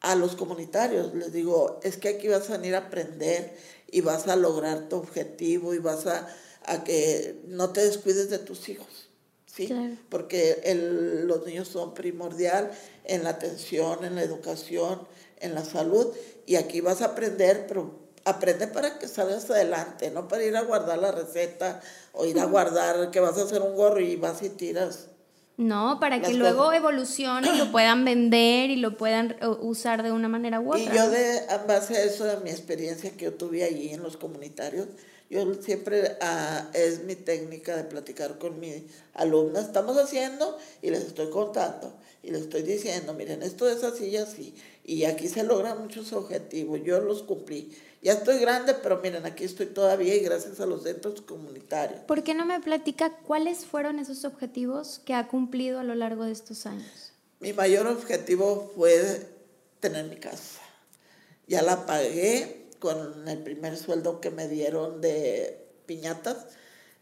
a 0.00 0.14
los 0.14 0.36
comunitarios. 0.36 1.14
Les 1.14 1.32
digo, 1.32 1.80
es 1.82 1.96
que 1.96 2.08
aquí 2.10 2.28
vas 2.28 2.48
a 2.50 2.58
venir 2.58 2.74
a 2.74 2.78
aprender 2.78 3.56
y 3.90 4.00
vas 4.00 4.28
a 4.28 4.36
lograr 4.36 4.88
tu 4.88 4.96
objetivo 4.96 5.74
y 5.74 5.78
vas 5.78 6.06
a, 6.06 6.28
a 6.64 6.84
que 6.84 7.40
no 7.46 7.70
te 7.70 7.84
descuides 7.84 8.30
de 8.30 8.38
tus 8.38 8.68
hijos. 8.68 9.08
¿sí? 9.46 9.98
Porque 10.08 10.60
el, 10.64 11.26
los 11.26 11.46
niños 11.46 11.68
son 11.68 11.94
primordial 11.94 12.70
en 13.04 13.24
la 13.24 13.30
atención, 13.30 14.04
en 14.04 14.14
la 14.14 14.22
educación, 14.22 15.06
en 15.40 15.54
la 15.54 15.64
salud. 15.64 16.08
Y 16.44 16.56
aquí 16.56 16.80
vas 16.80 17.02
a 17.02 17.06
aprender, 17.06 17.66
pero 17.66 18.06
aprende 18.24 18.66
para 18.66 18.98
que 18.98 19.08
salgas 19.08 19.48
adelante, 19.50 20.10
no 20.10 20.28
para 20.28 20.44
ir 20.44 20.56
a 20.56 20.62
guardar 20.62 20.98
la 20.98 21.12
receta 21.12 21.80
o 22.12 22.26
ir 22.26 22.38
a 22.40 22.44
guardar 22.44 23.10
que 23.10 23.20
vas 23.20 23.38
a 23.38 23.44
hacer 23.44 23.62
un 23.62 23.76
gorro 23.76 24.00
y 24.00 24.16
vas 24.16 24.42
y 24.42 24.50
tiras 24.50 25.08
no, 25.56 25.98
para 26.00 26.20
que 26.20 26.34
luego 26.34 26.72
evolucione 26.72 27.54
y 27.54 27.56
lo 27.56 27.72
puedan 27.72 28.04
vender 28.04 28.68
y 28.70 28.76
lo 28.76 28.96
puedan 28.96 29.36
eh, 29.40 29.46
usar 29.46 30.02
de 30.02 30.12
una 30.12 30.28
manera 30.28 30.60
u 30.60 30.68
otra. 30.68 30.80
Y 30.80 30.96
yo 30.96 31.08
de 31.08 31.40
base 31.66 31.96
a 31.96 32.02
eso, 32.02 32.24
de 32.24 32.38
mi 32.40 32.50
experiencia 32.50 33.10
que 33.16 33.24
yo 33.24 33.34
tuve 33.34 33.64
allí 33.64 33.88
en 33.88 34.02
los 34.02 34.18
comunitarios, 34.18 34.88
yo 35.30 35.54
siempre 35.54 36.18
ah, 36.20 36.68
es 36.74 37.04
mi 37.04 37.14
técnica 37.14 37.74
de 37.76 37.84
platicar 37.84 38.38
con 38.38 38.60
mis 38.60 38.82
alumnas. 39.14 39.64
Estamos 39.64 39.96
haciendo 39.96 40.58
y 40.82 40.90
les 40.90 41.04
estoy 41.04 41.30
contando 41.30 41.96
y 42.22 42.30
les 42.30 42.42
estoy 42.42 42.62
diciendo, 42.62 43.14
miren, 43.14 43.42
esto 43.42 43.68
es 43.68 43.82
así 43.82 44.08
y 44.08 44.16
así. 44.18 44.54
Y 44.84 45.04
aquí 45.04 45.26
se 45.26 45.42
logran 45.42 45.82
muchos 45.82 46.12
objetivos. 46.12 46.80
Yo 46.84 47.00
los 47.00 47.22
cumplí. 47.22 47.72
Ya 48.02 48.12
estoy 48.12 48.38
grande, 48.38 48.74
pero 48.74 48.98
miren, 48.98 49.26
aquí 49.26 49.44
estoy 49.44 49.66
todavía 49.66 50.14
y 50.14 50.20
gracias 50.20 50.60
a 50.60 50.66
los 50.66 50.82
centros 50.82 51.20
comunitarios. 51.22 52.00
¿Por 52.00 52.22
qué 52.22 52.34
no 52.34 52.44
me 52.46 52.60
platica 52.60 53.10
cuáles 53.10 53.64
fueron 53.64 53.98
esos 53.98 54.24
objetivos 54.24 55.00
que 55.04 55.14
ha 55.14 55.28
cumplido 55.28 55.80
a 55.80 55.84
lo 55.84 55.94
largo 55.94 56.24
de 56.24 56.32
estos 56.32 56.66
años? 56.66 57.12
Mi 57.40 57.52
mayor 57.52 57.86
objetivo 57.86 58.72
fue 58.76 59.26
tener 59.80 60.06
mi 60.06 60.16
casa. 60.16 60.60
Ya 61.46 61.62
la 61.62 61.86
pagué 61.86 62.68
con 62.78 63.28
el 63.28 63.38
primer 63.38 63.76
sueldo 63.76 64.20
que 64.20 64.30
me 64.30 64.48
dieron 64.48 65.00
de 65.00 65.66
piñatas. 65.86 66.46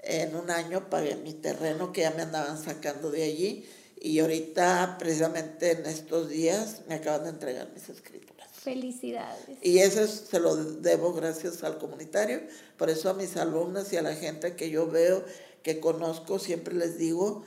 En 0.01 0.37
un 0.37 0.51
año 0.51 0.91
pagué 0.91 1.17
mi 1.17 1.33
terreno 1.33 1.93
que 1.93 2.03
ya 2.03 2.11
me 2.11 2.23
andaban 2.23 2.63
sacando 2.63 3.11
de 3.11 3.25
allí 3.25 3.69
y 4.01 4.19
ahorita 4.19 4.97
precisamente 4.99 5.73
en 5.73 5.87
estos 5.87 6.29
días 6.29 6.83
me 6.89 6.97
acaban 6.97 7.25
de 7.25 7.31
entregar 7.31 7.71
mis 7.73 7.89
escrituras. 7.89 8.34
Felicidades. 8.65 9.59
Y 9.61 9.81
eso 9.81 10.07
se 10.07 10.41
lo 10.41 10.57
debo 10.57 11.13
gracias 11.13 11.63
al 11.63 11.77
comunitario. 11.77 12.41
Por 12.79 12.89
eso 12.89 13.11
a 13.11 13.15
mis 13.15 13.37
alumnas 13.37 13.93
y 13.93 13.99
a 13.99 14.03
la 14.03 14.17
gente 14.17 14.57
que 14.57 14.71
yo 14.71 14.89
veo, 14.89 15.23
que 15.63 15.81
conozco, 15.81 16.39
siempre 16.39 16.75
les 16.75 16.97
digo 16.97 17.45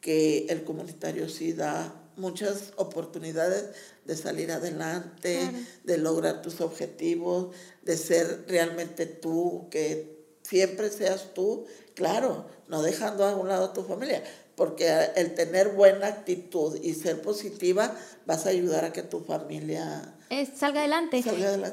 que 0.00 0.46
el 0.48 0.62
comunitario 0.62 1.28
sí 1.28 1.54
da 1.54 1.92
muchas 2.16 2.72
oportunidades 2.76 3.70
de 4.04 4.16
salir 4.16 4.52
adelante, 4.52 5.50
de 5.82 5.98
lograr 5.98 6.40
tus 6.40 6.60
objetivos, 6.60 7.54
de 7.82 7.96
ser 7.96 8.44
realmente 8.46 9.06
tú, 9.06 9.66
que 9.70 10.20
siempre 10.42 10.90
seas 10.90 11.34
tú, 11.34 11.66
claro, 11.94 12.46
no 12.68 12.82
dejando 12.82 13.24
a 13.24 13.34
un 13.34 13.48
lado 13.48 13.66
a 13.66 13.72
tu 13.72 13.82
familia, 13.82 14.22
porque 14.54 14.88
el 15.16 15.34
tener 15.34 15.70
buena 15.70 16.06
actitud 16.06 16.78
y 16.80 16.94
ser 16.94 17.22
positiva 17.22 17.96
vas 18.26 18.46
a 18.46 18.50
ayudar 18.50 18.84
a 18.84 18.92
que 18.92 19.02
tu 19.02 19.20
familia 19.20 20.14
salga 20.54 20.80
adelante. 20.80 21.22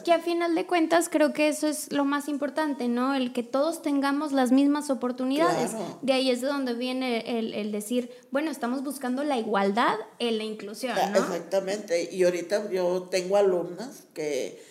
Que 0.03 0.13
a 0.13 0.19
final 0.19 0.55
de 0.55 0.65
cuentas 0.65 1.09
creo 1.09 1.31
que 1.33 1.47
eso 1.47 1.67
es 1.67 1.91
lo 1.91 2.05
más 2.05 2.27
importante, 2.27 2.87
¿no? 2.87 3.13
El 3.13 3.31
que 3.31 3.43
todos 3.43 3.81
tengamos 3.81 4.31
las 4.31 4.51
mismas 4.51 4.89
oportunidades. 4.89 5.71
De 6.01 6.13
ahí 6.13 6.31
es 6.31 6.41
de 6.41 6.47
donde 6.47 6.73
viene 6.73 7.39
el, 7.39 7.71
decir, 7.71 8.11
bueno, 8.31 8.49
estamos 8.49 8.83
buscando 8.83 9.23
la 9.23 9.37
igualdad 9.37 9.95
en 10.19 10.37
la 10.37 10.43
inclusión, 10.43 10.95
¿no? 11.11 11.19
Exactamente. 11.19 12.09
Y 12.11 12.23
ahorita 12.23 12.69
yo 12.71 13.07
tengo 13.11 13.37
alumnas 13.37 14.03
que 14.13 14.61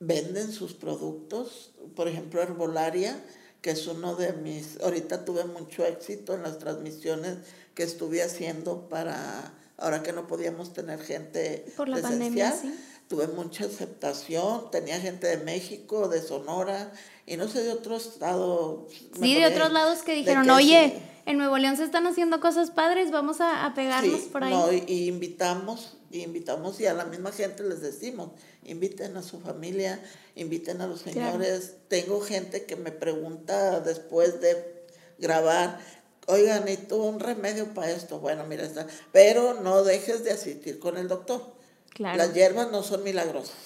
venden 0.00 0.52
sus 0.52 0.74
productos, 0.74 1.70
por 1.94 2.08
ejemplo, 2.08 2.42
Herbolaria, 2.42 3.18
que 3.60 3.70
es 3.70 3.86
uno 3.86 4.14
de 4.14 4.32
mis, 4.32 4.80
ahorita 4.80 5.24
tuve 5.24 5.44
mucho 5.44 5.84
éxito 5.84 6.34
en 6.34 6.42
las 6.42 6.58
transmisiones 6.58 7.38
que 7.74 7.82
estuve 7.82 8.22
haciendo 8.22 8.88
para, 8.88 9.54
ahora 9.76 10.02
que 10.02 10.12
no 10.12 10.26
podíamos 10.26 10.72
tener 10.72 11.00
gente 11.00 11.64
por 11.76 11.88
la 11.88 12.00
pandemia, 12.00 12.52
¿sí? 12.52 12.74
Tuve 13.08 13.28
mucha 13.28 13.66
aceptación, 13.66 14.70
tenía 14.70 15.00
gente 15.00 15.26
de 15.26 15.38
México, 15.38 16.08
de 16.08 16.20
Sonora, 16.20 16.92
y 17.24 17.36
no 17.36 17.48
sé 17.48 17.62
de 17.62 17.72
otro 17.72 17.96
estado. 17.96 18.88
Sí, 19.20 19.34
de 19.34 19.46
otros 19.46 19.72
lados 19.72 20.02
que 20.02 20.14
dijeron, 20.14 20.48
oye, 20.50 21.00
en 21.26 21.38
Nuevo 21.38 21.58
León 21.58 21.76
se 21.76 21.84
están 21.84 22.06
haciendo 22.06 22.40
cosas 22.40 22.70
padres, 22.70 23.10
vamos 23.10 23.40
a, 23.40 23.72
pegarnos 23.74 24.22
por 24.22 24.44
ahí. 24.44 24.52
No, 24.52 24.72
y, 24.72 25.08
invitamos, 25.08 25.96
y 26.10 26.22
invitamos, 26.22 26.80
y 26.80 26.86
a 26.86 26.94
la 26.94 27.04
misma 27.04 27.32
gente 27.32 27.62
les 27.62 27.80
decimos, 27.80 28.30
inviten 28.64 29.16
a 29.16 29.22
su 29.22 29.40
familia, 29.40 30.00
inviten 30.34 30.80
a 30.80 30.86
los 30.86 31.00
señores. 31.00 31.74
Tengo 31.88 32.20
gente 32.20 32.64
que 32.64 32.76
me 32.76 32.90
pregunta 32.90 33.80
después 33.80 34.40
de 34.40 34.84
grabar, 35.18 35.80
oigan, 36.26 36.68
¿y 36.68 36.76
tú 36.76 37.02
un 37.02 37.20
remedio 37.20 37.72
para 37.72 37.90
esto? 37.90 38.18
Bueno, 38.18 38.44
mira, 38.46 38.64
está. 38.64 38.86
Pero 39.12 39.54
no 39.54 39.84
dejes 39.84 40.24
de 40.24 40.32
asistir 40.32 40.78
con 40.78 40.96
el 40.96 41.08
doctor. 41.08 41.55
Claro. 41.96 42.18
Las 42.18 42.34
hierbas 42.34 42.70
no 42.70 42.82
son 42.82 43.02
milagrosas. 43.02 43.56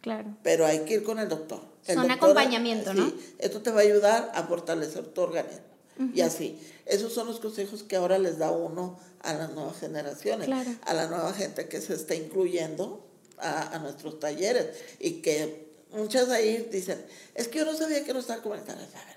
Claro. 0.00 0.36
Pero 0.42 0.66
hay 0.66 0.80
que 0.80 0.94
ir 0.94 1.02
con 1.04 1.20
el 1.20 1.28
doctor. 1.28 1.60
son 1.86 2.10
acompañamiento, 2.10 2.92
¿no? 2.92 3.06
Sí, 3.06 3.34
esto 3.38 3.62
te 3.62 3.70
va 3.70 3.80
a 3.80 3.84
ayudar 3.84 4.32
a 4.34 4.42
fortalecer 4.42 5.06
tu 5.06 5.20
organismo. 5.20 5.64
Y 6.12 6.20
así. 6.20 6.60
Esos 6.84 7.12
son 7.12 7.28
los 7.28 7.38
consejos 7.38 7.84
que 7.84 7.94
ahora 7.96 8.18
les 8.18 8.38
da 8.38 8.50
uno 8.50 8.98
a 9.20 9.34
las 9.34 9.52
nuevas 9.52 9.78
generaciones, 9.78 10.48
a 10.82 10.94
la 10.94 11.06
nueva 11.06 11.32
gente 11.32 11.68
que 11.68 11.80
se 11.80 11.94
está 11.94 12.16
incluyendo 12.16 13.06
a, 13.38 13.74
a 13.74 13.78
nuestros 13.78 14.18
talleres 14.18 14.66
y 14.98 15.22
que 15.22 15.68
muchas 15.92 16.28
ahí 16.30 16.68
dicen, 16.72 17.04
es 17.34 17.48
que 17.48 17.60
yo 17.60 17.64
no 17.64 17.74
sabía 17.74 18.04
que 18.04 18.12
no 18.12 18.18
estaba 18.18 18.42
comentando. 18.42 18.82
A 18.82 19.04
ver, 19.06 19.16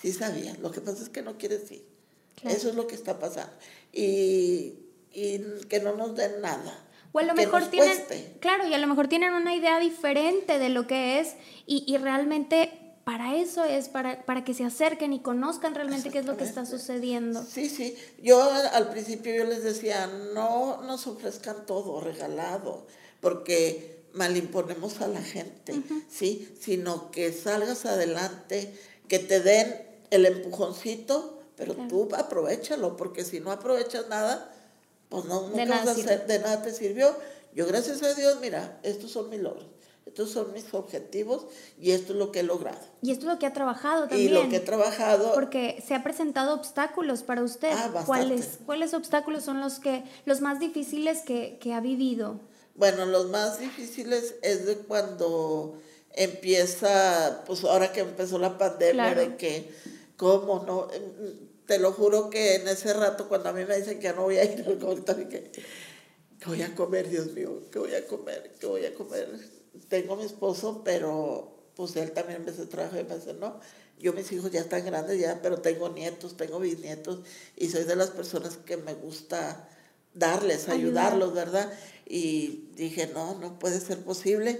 Sí 0.00 0.12
sabía, 0.12 0.56
lo 0.62 0.70
que 0.70 0.80
pasa 0.80 1.02
es 1.02 1.10
que 1.10 1.20
no 1.20 1.36
quieres 1.36 1.70
ir. 1.70 1.84
Eso 2.44 2.70
es 2.70 2.74
lo 2.74 2.86
que 2.86 2.94
está 2.94 3.18
pasando. 3.18 3.52
Y, 3.92 4.78
y 5.12 5.40
que 5.68 5.80
no 5.80 5.94
nos 5.94 6.16
den 6.16 6.40
nada. 6.40 6.86
O 7.12 7.18
a 7.18 7.22
lo 7.22 7.34
mejor 7.34 7.66
tienen, 7.66 7.98
claro, 8.40 8.66
y 8.66 8.74
a 8.74 8.78
lo 8.78 8.86
mejor 8.86 9.08
tienen 9.08 9.32
una 9.32 9.54
idea 9.54 9.80
diferente 9.80 10.58
de 10.58 10.68
lo 10.68 10.86
que 10.86 11.20
es 11.20 11.34
y, 11.66 11.84
y 11.86 11.96
realmente 11.98 12.80
para 13.04 13.36
eso 13.36 13.64
es, 13.64 13.88
para, 13.88 14.24
para 14.24 14.44
que 14.44 14.54
se 14.54 14.64
acerquen 14.64 15.12
y 15.12 15.20
conozcan 15.20 15.74
realmente 15.74 16.10
qué 16.10 16.20
es 16.20 16.26
lo 16.26 16.36
que 16.36 16.44
está 16.44 16.64
sucediendo. 16.64 17.42
Sí, 17.42 17.68
sí. 17.68 17.96
Yo 18.22 18.40
al 18.42 18.90
principio 18.90 19.34
yo 19.34 19.44
les 19.44 19.64
decía, 19.64 20.06
no 20.34 20.82
nos 20.82 21.08
ofrezcan 21.08 21.66
todo 21.66 22.00
regalado, 22.00 22.86
porque 23.20 24.04
malimponemos 24.12 25.00
a 25.00 25.08
la 25.08 25.22
gente, 25.22 25.74
¿sí? 26.08 26.54
Sino 26.60 27.10
que 27.10 27.32
salgas 27.32 27.86
adelante, 27.86 28.72
que 29.08 29.18
te 29.18 29.40
den 29.40 29.74
el 30.10 30.26
empujoncito, 30.26 31.42
pero 31.56 31.74
tú 31.88 32.08
aprovechalo, 32.14 32.96
porque 32.96 33.24
si 33.24 33.40
no 33.40 33.50
aprovechas 33.50 34.08
nada, 34.08 34.54
pues 35.10 35.24
no, 35.26 35.48
de, 35.50 35.66
nada 35.66 35.94
de 35.94 36.38
nada 36.38 36.62
te 36.62 36.72
sirvió. 36.72 37.14
Yo, 37.54 37.66
gracias 37.66 38.02
a 38.02 38.14
Dios, 38.14 38.38
mira, 38.40 38.80
estos 38.82 39.10
son 39.10 39.28
mis 39.28 39.40
logros. 39.40 39.66
Estos 40.06 40.30
son 40.30 40.52
mis 40.52 40.72
objetivos 40.72 41.46
y 41.78 41.90
esto 41.90 42.14
es 42.14 42.18
lo 42.18 42.32
que 42.32 42.40
he 42.40 42.42
logrado. 42.42 42.80
Y 43.02 43.12
esto 43.12 43.26
es 43.26 43.32
lo 43.32 43.38
que 43.38 43.46
ha 43.46 43.52
trabajado 43.52 44.08
también. 44.08 44.30
Y 44.30 44.32
lo 44.32 44.48
que 44.48 44.56
he 44.56 44.60
trabajado. 44.60 45.34
Porque 45.34 45.84
se 45.86 45.94
ha 45.94 46.02
presentado 46.02 46.54
obstáculos 46.54 47.22
para 47.22 47.42
usted. 47.42 47.70
Ah, 47.72 48.02
¿Cuáles, 48.06 48.58
¿Cuáles 48.66 48.94
obstáculos 48.94 49.44
son 49.44 49.60
los 49.60 49.78
que 49.78 50.02
los 50.24 50.40
más 50.40 50.58
difíciles 50.58 51.20
que, 51.20 51.58
que 51.60 51.74
ha 51.74 51.80
vivido? 51.80 52.40
Bueno, 52.74 53.04
los 53.04 53.28
más 53.28 53.60
difíciles 53.60 54.36
es 54.42 54.64
de 54.64 54.78
cuando 54.78 55.78
empieza, 56.12 57.44
pues 57.46 57.62
ahora 57.64 57.92
que 57.92 58.00
empezó 58.00 58.38
la 58.38 58.58
pandemia, 58.58 59.14
de 59.14 59.36
que 59.36 59.70
¿Cómo 60.20 60.62
no? 60.66 60.88
Te 61.70 61.78
lo 61.78 61.92
juro 61.92 62.30
que 62.30 62.56
en 62.56 62.66
ese 62.66 62.92
rato, 62.94 63.28
cuando 63.28 63.50
a 63.50 63.52
mí 63.52 63.64
me 63.64 63.76
dicen 63.76 63.98
que 63.98 64.02
ya 64.02 64.12
no 64.12 64.22
voy 64.22 64.38
a 64.38 64.44
ir 64.44 64.64
al 64.66 64.76
comentario, 64.76 65.28
que, 65.28 65.52
¿qué 66.40 66.46
voy 66.46 66.62
a 66.62 66.74
comer, 66.74 67.08
Dios 67.08 67.32
mío? 67.32 67.62
¿Qué 67.70 67.78
voy 67.78 67.94
a 67.94 68.08
comer? 68.08 68.56
¿Qué 68.58 68.66
voy 68.66 68.84
a 68.86 68.92
comer? 68.92 69.38
Tengo 69.88 70.16
mi 70.16 70.24
esposo, 70.24 70.82
pero 70.84 71.70
pues 71.76 71.94
él 71.94 72.10
también 72.10 72.40
empezó 72.40 72.64
a 72.64 72.68
trabajar 72.68 73.02
y 73.02 73.04
me 73.04 73.14
dice, 73.14 73.34
no, 73.34 73.60
yo 74.00 74.12
mis 74.14 74.32
hijos 74.32 74.50
ya 74.50 74.62
están 74.62 74.84
grandes 74.84 75.20
ya, 75.20 75.38
pero 75.42 75.60
tengo 75.60 75.88
nietos, 75.90 76.36
tengo 76.36 76.58
bisnietos 76.58 77.20
y 77.54 77.68
soy 77.68 77.84
de 77.84 77.94
las 77.94 78.10
personas 78.10 78.56
que 78.56 78.76
me 78.76 78.94
gusta 78.94 79.68
darles, 80.12 80.68
ayudarlos, 80.68 81.34
¿verdad? 81.34 81.72
Y 82.04 82.70
dije, 82.74 83.12
no, 83.14 83.38
no 83.38 83.60
puede 83.60 83.78
ser 83.78 84.02
posible, 84.02 84.58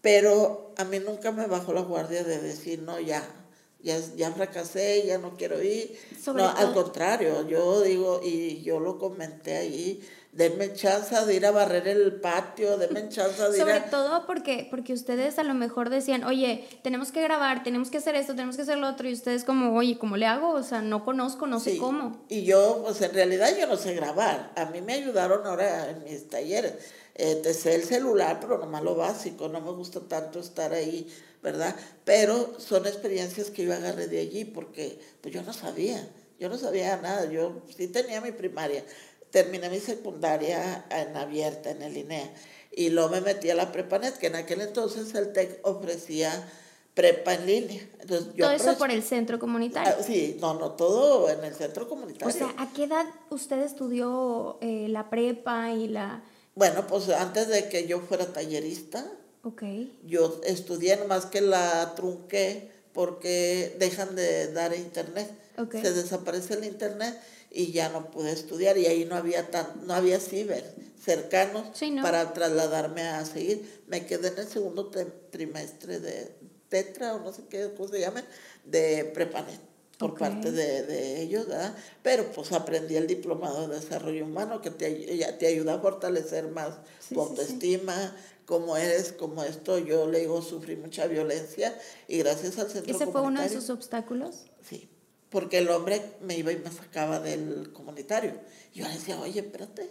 pero 0.00 0.72
a 0.76 0.84
mí 0.84 1.00
nunca 1.00 1.32
me 1.32 1.48
bajó 1.48 1.72
la 1.72 1.80
guardia 1.80 2.22
de 2.22 2.40
decir, 2.40 2.82
no, 2.82 3.00
ya, 3.00 3.41
ya, 3.82 3.98
ya 4.16 4.30
fracasé, 4.32 5.04
ya 5.06 5.18
no 5.18 5.36
quiero 5.36 5.62
ir. 5.62 5.96
no, 6.34 6.48
al 6.48 6.72
contrario, 6.72 7.46
yo 7.48 7.82
digo, 7.82 8.20
y 8.22 8.62
yo 8.62 8.78
lo 8.78 8.98
comenté 8.98 9.56
ahí, 9.56 10.00
denme 10.30 10.72
chance 10.72 11.14
de 11.26 11.34
ir 11.34 11.44
a 11.44 11.50
barrer 11.50 11.88
el 11.88 12.20
patio, 12.20 12.78
denme 12.78 13.08
chance 13.10 13.42
de 13.42 13.58
Sobre 13.58 13.76
ir 13.76 13.82
a... 13.82 13.90
todo 13.90 14.24
porque, 14.26 14.66
porque 14.70 14.92
ustedes 14.92 15.38
a 15.38 15.42
lo 15.42 15.54
mejor 15.54 15.90
decían, 15.90 16.24
oye, 16.24 16.66
tenemos 16.82 17.12
que 17.12 17.22
grabar, 17.22 17.64
tenemos 17.64 17.90
que 17.90 17.98
hacer 17.98 18.14
esto, 18.14 18.34
tenemos 18.34 18.56
que 18.56 18.62
hacer 18.62 18.78
lo 18.78 18.88
otro, 18.88 19.08
y 19.08 19.12
ustedes 19.12 19.44
como, 19.44 19.76
oye, 19.76 19.98
¿cómo 19.98 20.16
le 20.16 20.26
hago? 20.26 20.50
O 20.50 20.62
sea, 20.62 20.80
no 20.80 21.04
conozco, 21.04 21.46
no 21.46 21.58
sé 21.58 21.76
cómo. 21.76 22.24
Y 22.28 22.44
yo, 22.44 22.82
pues 22.84 23.00
en 23.02 23.12
realidad 23.12 23.48
yo 23.58 23.66
no 23.66 23.76
sé 23.76 23.94
grabar. 23.94 24.52
A 24.56 24.66
mí 24.66 24.80
me 24.80 24.94
ayudaron 24.94 25.46
ahora 25.46 25.90
en 25.90 26.04
mis 26.04 26.28
talleres. 26.28 26.74
Eh, 27.14 27.40
te 27.42 27.52
sé 27.52 27.74
el 27.74 27.84
celular, 27.84 28.38
pero 28.40 28.56
nomás 28.56 28.82
lo 28.82 28.94
básico, 28.94 29.48
no 29.48 29.60
me 29.60 29.72
gusta 29.72 30.00
tanto 30.00 30.40
estar 30.40 30.72
ahí 30.72 31.06
¿verdad? 31.42 31.74
Pero 32.04 32.54
son 32.58 32.86
experiencias 32.86 33.50
que 33.50 33.64
yo 33.64 33.72
agarré 33.72 34.06
de 34.06 34.20
allí 34.20 34.44
porque 34.44 34.98
pues 35.20 35.34
yo 35.34 35.42
no 35.42 35.52
sabía, 35.52 36.08
yo 36.38 36.48
no 36.48 36.56
sabía 36.56 36.96
nada, 36.98 37.30
yo 37.30 37.62
sí 37.76 37.88
tenía 37.88 38.20
mi 38.20 38.32
primaria, 38.32 38.84
terminé 39.30 39.68
mi 39.68 39.80
secundaria 39.80 40.84
en 40.90 41.16
abierta, 41.16 41.70
en 41.70 41.82
el 41.82 41.96
INEA, 41.96 42.30
y 42.70 42.90
luego 42.90 43.10
me 43.10 43.20
metí 43.20 43.50
a 43.50 43.54
la 43.54 43.72
prepanet, 43.72 44.16
que 44.16 44.28
en 44.28 44.36
aquel 44.36 44.60
entonces 44.60 45.14
el 45.14 45.32
TEC 45.32 45.60
ofrecía 45.66 46.48
prepa 46.94 47.34
en 47.34 47.46
línea. 47.46 47.82
Entonces, 48.00 48.34
yo 48.34 48.44
todo 48.44 48.54
eso 48.54 48.78
por 48.78 48.90
el 48.90 49.02
centro 49.02 49.38
comunitario. 49.38 49.94
Ah, 49.98 50.02
sí, 50.02 50.36
no, 50.40 50.54
no, 50.54 50.72
todo 50.72 51.28
en 51.30 51.42
el 51.44 51.54
centro 51.54 51.88
comunitario. 51.88 52.28
O 52.28 52.30
sea, 52.30 52.54
¿a 52.58 52.72
qué 52.72 52.84
edad 52.84 53.06
usted 53.30 53.60
estudió 53.62 54.58
eh, 54.60 54.86
la 54.88 55.10
prepa 55.10 55.70
y 55.72 55.88
la... 55.88 56.22
Bueno, 56.54 56.86
pues 56.86 57.08
antes 57.08 57.48
de 57.48 57.68
que 57.68 57.86
yo 57.86 58.00
fuera 58.00 58.26
tallerista, 58.26 59.10
Okay. 59.42 59.98
Yo 60.04 60.40
estudié 60.44 60.96
más 61.04 61.26
que 61.26 61.40
la 61.40 61.94
trunqué 61.96 62.70
porque 62.92 63.74
dejan 63.78 64.14
de 64.14 64.52
dar 64.52 64.74
internet. 64.74 65.30
Se 65.72 65.92
desaparece 65.92 66.54
el 66.54 66.64
internet 66.64 67.18
y 67.50 67.72
ya 67.72 67.88
no 67.88 68.10
pude 68.10 68.32
estudiar 68.32 68.78
y 68.78 68.86
ahí 68.86 69.04
no 69.04 69.16
había 69.16 69.50
tan, 69.50 69.86
no 69.86 69.94
había 69.94 70.18
ciber 70.18 70.64
cercanos 71.02 71.66
para 72.00 72.32
trasladarme 72.32 73.02
a 73.02 73.24
seguir. 73.24 73.82
Me 73.86 74.06
quedé 74.06 74.28
en 74.28 74.38
el 74.38 74.46
segundo 74.46 74.90
trimestre 75.30 75.98
de 75.98 76.36
tetra 76.68 77.14
o 77.14 77.20
no 77.20 77.32
sé 77.32 77.42
qué 77.50 77.70
cómo 77.76 77.88
se 77.88 78.00
llama 78.00 78.24
de 78.64 79.10
prepanet. 79.12 79.71
Por 80.02 80.18
parte 80.18 80.52
de, 80.52 81.22
ellos, 81.22 81.46
¿verdad? 81.46 81.74
Pero 82.02 82.30
pues 82.32 82.52
aprendí 82.52 82.96
el 82.96 83.06
diplomado 83.06 83.68
de 83.68 83.76
desarrollo 83.76 84.24
humano 84.24 84.60
que 84.60 84.70
te, 84.70 84.90
te 85.38 85.46
ayuda 85.46 85.74
a 85.74 85.78
fortalecer 85.78 86.48
más 86.48 86.74
tu 87.08 87.20
autoestima, 87.20 88.14
como 88.44 88.76
eres, 88.76 89.12
como 89.12 89.44
esto, 89.44 89.78
yo 89.78 90.06
le 90.06 90.20
digo, 90.20 90.42
sufrí 90.42 90.76
mucha 90.76 91.06
violencia 91.06 91.78
y 92.08 92.18
gracias 92.18 92.58
al 92.58 92.70
centro 92.70 92.94
¿Ese 92.94 93.06
fue 93.06 93.22
uno 93.22 93.40
de 93.40 93.48
sus 93.48 93.70
obstáculos? 93.70 94.46
Sí, 94.68 94.88
porque 95.30 95.58
el 95.58 95.70
hombre 95.70 96.02
me 96.20 96.36
iba 96.36 96.52
y 96.52 96.56
me 96.56 96.70
sacaba 96.70 97.20
del 97.20 97.72
comunitario. 97.72 98.34
Yo 98.74 98.86
decía, 98.88 99.18
oye, 99.20 99.40
espérate, 99.40 99.88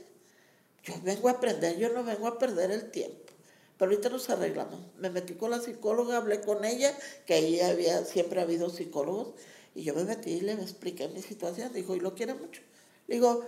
yo 0.84 0.94
vengo 1.03 1.30
a 1.30 1.32
aprender, 1.32 1.77
yo 1.77 1.89
no 1.94 2.03
vengo 2.03 2.27
a 2.27 2.38
perder 2.38 2.72
el 2.72 2.91
tiempo. 2.91 3.18
Pero 3.77 3.91
ahorita 3.91 4.10
nos 4.10 4.30
arreglamos. 4.30 4.80
Me 5.00 5.10
metí 5.10 5.34
con 5.34 5.50
la 5.50 5.60
psicóloga, 5.60 6.18
hablé 6.18 6.41
con 6.41 6.63
ella, 6.63 6.96
que 7.25 7.34
ahí 7.34 7.60
había, 7.62 8.06
siempre 8.06 8.39
ha 8.39 8.44
habido 8.44 8.70
psicólogos, 8.70 9.34
y 9.75 9.84
yo 9.84 9.94
me 9.94 10.04
metí 10.04 10.32
y 10.32 10.42
le 10.42 10.54
expliqué 10.54 11.08
mi 11.10 11.22
situación. 11.22 11.72
Dijo, 11.74 11.96
¿y 11.96 12.00
lo 12.00 12.13
quiere 12.13 12.34
mucho? 12.34 12.62
Le 13.08 13.16
digo, 13.16 13.46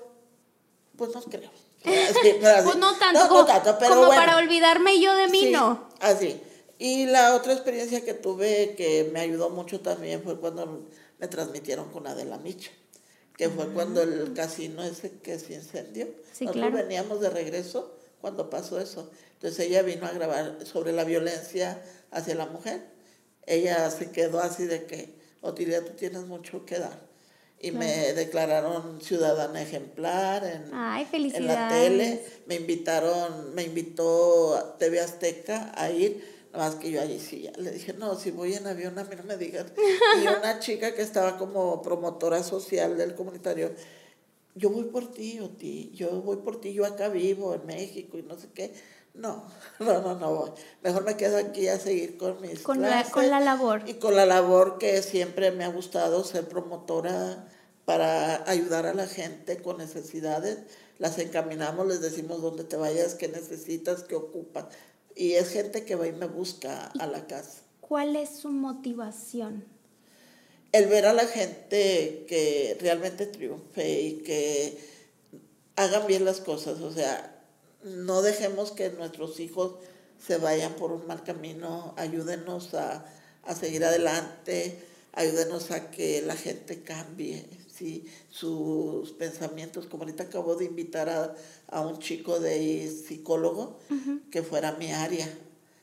pues 0.96 1.14
no 1.14 1.22
creo. 1.22 1.52
pues 1.84 2.78
no 2.78 2.98
tanto, 2.98 3.28
como, 3.28 3.46
pero 3.80 4.08
para 4.08 4.38
olvidarme 4.38 5.02
yo 5.02 5.14
de 5.16 5.28
mí, 5.28 5.52
no. 5.52 5.90
Así. 6.00 6.40
Y 6.80 7.06
la 7.06 7.36
otra 7.36 7.54
experiencia 7.54 8.04
que 8.04 8.14
tuve 8.14 8.76
que 8.76 9.10
me 9.14 9.20
ayudó 9.20 9.50
mucho 9.50 9.82
también 9.82 10.24
fue 10.24 10.40
cuando 10.40 10.88
me 11.20 11.28
transmitieron 11.28 11.92
con 11.92 12.08
Adela 12.08 12.38
Micha, 12.38 12.72
que 13.38 13.50
fue 13.50 13.68
cuando 13.68 14.02
el 14.02 14.34
casino 14.34 14.84
ese 14.84 15.12
que 15.20 15.40
se 15.40 15.54
incendió. 15.54 16.08
Sí, 16.32 16.46
Nosotros 16.46 16.74
veníamos 16.74 17.22
de 17.22 17.30
regreso 17.30 17.98
cuando 18.22 18.50
pasó 18.50 18.80
eso. 18.80 19.10
Entonces 19.36 19.68
ella 19.68 19.82
vino 19.82 20.06
a 20.06 20.12
grabar 20.12 20.58
sobre 20.66 20.94
la 20.94 21.04
violencia 21.04 21.82
hacia 22.12 22.36
la 22.36 22.46
mujer. 22.46 22.82
Ella 23.46 23.90
se 23.92 24.12
quedó 24.12 24.40
así 24.40 24.66
de 24.66 24.86
que, 24.86 25.16
Otilia, 25.44 25.86
tú 25.86 25.92
tienes 25.92 26.26
mucho 26.26 26.66
que 26.66 26.80
dar. 26.80 27.00
Y 27.60 27.72
me 27.72 28.12
declararon 28.14 29.00
ciudadana 29.00 29.62
ejemplar 29.62 30.44
en, 30.44 30.74
en 31.38 31.48
la 31.48 31.70
tele. 31.70 32.22
Me 32.46 32.56
invitaron, 32.56 33.56
me 33.56 33.64
invitó 33.64 34.76
TV 34.80 35.00
Azteca 35.00 35.72
a 35.74 35.90
ir 35.90 36.34
Nada 36.54 36.70
más 36.70 36.76
que 36.76 36.92
yo 36.92 37.02
allí 37.02 37.18
sí, 37.18 37.50
le 37.58 37.72
dije, 37.72 37.94
no, 37.94 38.16
si 38.16 38.30
voy 38.30 38.54
en 38.54 38.68
avión 38.68 38.98
a 39.00 39.04
mí 39.06 39.16
no 39.16 39.24
me 39.24 39.38
digan. 39.38 39.66
Y 40.24 40.28
una 40.28 40.60
chica 40.60 40.94
que 40.94 41.02
estaba 41.02 41.40
como 41.40 41.82
promotora 41.82 42.44
social 42.44 42.96
del 42.96 43.16
comunitario, 43.16 43.72
yo 44.54 44.70
voy 44.70 44.84
por 44.84 45.12
ti, 45.12 45.40
o 45.40 45.50
ti, 45.50 45.92
yo 45.96 46.22
voy 46.22 46.38
por 46.38 46.62
ti, 46.62 46.72
yo 46.74 46.86
acá 46.86 47.10
vivo 47.10 47.56
en 47.56 47.66
México 47.66 48.20
y 48.20 48.22
no 48.22 48.38
sé 48.38 48.50
qué. 48.54 48.72
No, 49.14 49.44
no, 49.80 50.02
no, 50.02 50.16
no 50.16 50.36
voy. 50.36 50.52
Mejor 50.82 51.04
me 51.04 51.16
quedo 51.16 51.38
aquí 51.38 51.68
a 51.68 51.80
seguir 51.80 52.18
con 52.18 52.42
mis 52.42 52.62
con 52.62 52.82
La, 52.82 53.04
con 53.04 53.30
la 53.30 53.40
labor. 53.40 53.84
Y 53.86 53.96
con 53.96 54.16
la 54.16 54.26
labor 54.26 54.78
que 54.80 55.02
siempre 55.04 55.52
me 55.52 55.64
ha 55.64 55.70
gustado 55.70 56.24
ser 56.24 56.48
promotora 56.48 57.48
para 57.86 58.50
ayudar 58.50 58.86
a 58.86 58.94
la 58.94 59.08
gente 59.08 59.62
con 59.62 59.78
necesidades. 59.78 60.60
Las 61.00 61.20
encaminamos, 61.20 61.88
les 61.88 62.02
decimos 62.02 62.42
dónde 62.42 62.64
te 62.64 62.76
vayas, 62.76 63.16
qué 63.16 63.28
necesitas, 63.28 64.04
qué 64.04 64.16
ocupas. 64.16 64.66
Y 65.16 65.34
es 65.34 65.50
gente 65.50 65.86
que 65.86 65.96
va 65.96 66.08
y 66.08 66.12
me 66.12 66.28
busca 66.28 66.92
a 67.00 67.08
la 67.08 67.28
casa. 67.28 67.62
¿Cuál 67.82 68.16
es 68.16 68.30
su 68.30 68.50
motivación? 68.50 69.66
El 70.72 70.88
ver 70.88 71.06
a 71.06 71.14
la 71.14 71.28
gente 71.28 72.26
que 72.28 72.78
realmente 72.80 73.28
triunfe 73.28 74.02
y 74.02 74.14
que 74.24 74.78
hagan 75.76 76.08
bien 76.08 76.26
las 76.26 76.40
cosas. 76.40 76.80
O 76.80 76.92
sea, 76.92 77.33
no 77.84 78.22
dejemos 78.22 78.72
que 78.72 78.90
nuestros 78.90 79.40
hijos 79.40 79.76
se 80.26 80.38
vayan 80.38 80.74
por 80.74 80.92
un 80.92 81.06
mal 81.08 81.24
camino. 81.24 81.94
Ayúdenos 81.98 82.74
a, 82.74 83.06
a 83.44 83.56
seguir 83.56 83.84
adelante. 83.84 84.80
Ayúdenos 85.14 85.72
a 85.72 85.92
que 85.92 86.22
la 86.22 86.36
gente 86.36 86.82
cambie 86.82 87.46
¿sí? 87.68 88.06
sus 88.30 89.12
pensamientos. 89.12 89.86
Como 89.86 90.04
ahorita 90.04 90.24
acabo 90.24 90.56
de 90.56 90.66
invitar 90.66 91.10
a, 91.10 91.36
a 91.68 91.82
un 91.82 92.00
chico 92.00 92.40
de 92.40 92.90
psicólogo 92.90 93.80
que 94.32 94.44
fuera 94.44 94.74
mi 94.74 94.92
área. 94.92 95.28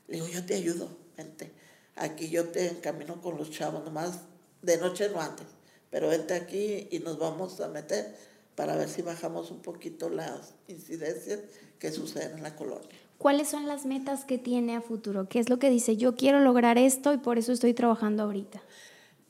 Le 0.08 0.16
digo, 0.16 0.28
yo 0.28 0.44
te 0.44 0.54
ayudo, 0.54 0.88
vente. 1.16 1.52
Aquí 1.96 2.30
yo 2.30 2.48
te 2.48 2.68
encamino 2.68 3.20
con 3.20 3.36
los 3.36 3.50
chavos, 3.50 3.84
nomás 3.84 4.20
de 4.62 4.78
noche 4.78 5.08
no 5.10 5.20
antes. 5.20 5.46
Pero 5.90 6.08
vente 6.08 6.34
aquí 6.34 6.88
y 6.90 7.00
nos 7.00 7.18
vamos 7.18 7.60
a 7.60 7.68
meter 7.68 8.16
para 8.60 8.76
ver 8.76 8.90
si 8.90 9.00
bajamos 9.00 9.50
un 9.50 9.62
poquito 9.62 10.10
las 10.10 10.52
incidencias 10.68 11.40
que 11.78 11.90
suceden 11.90 12.36
en 12.36 12.42
la 12.42 12.56
colonia. 12.56 12.90
¿Cuáles 13.16 13.48
son 13.48 13.66
las 13.66 13.86
metas 13.86 14.26
que 14.26 14.36
tiene 14.36 14.76
a 14.76 14.82
futuro? 14.82 15.30
¿Qué 15.30 15.38
es 15.38 15.48
lo 15.48 15.58
que 15.58 15.70
dice? 15.70 15.96
Yo 15.96 16.14
quiero 16.14 16.40
lograr 16.40 16.76
esto 16.76 17.14
y 17.14 17.16
por 17.16 17.38
eso 17.38 17.52
estoy 17.52 17.72
trabajando 17.72 18.24
ahorita. 18.24 18.60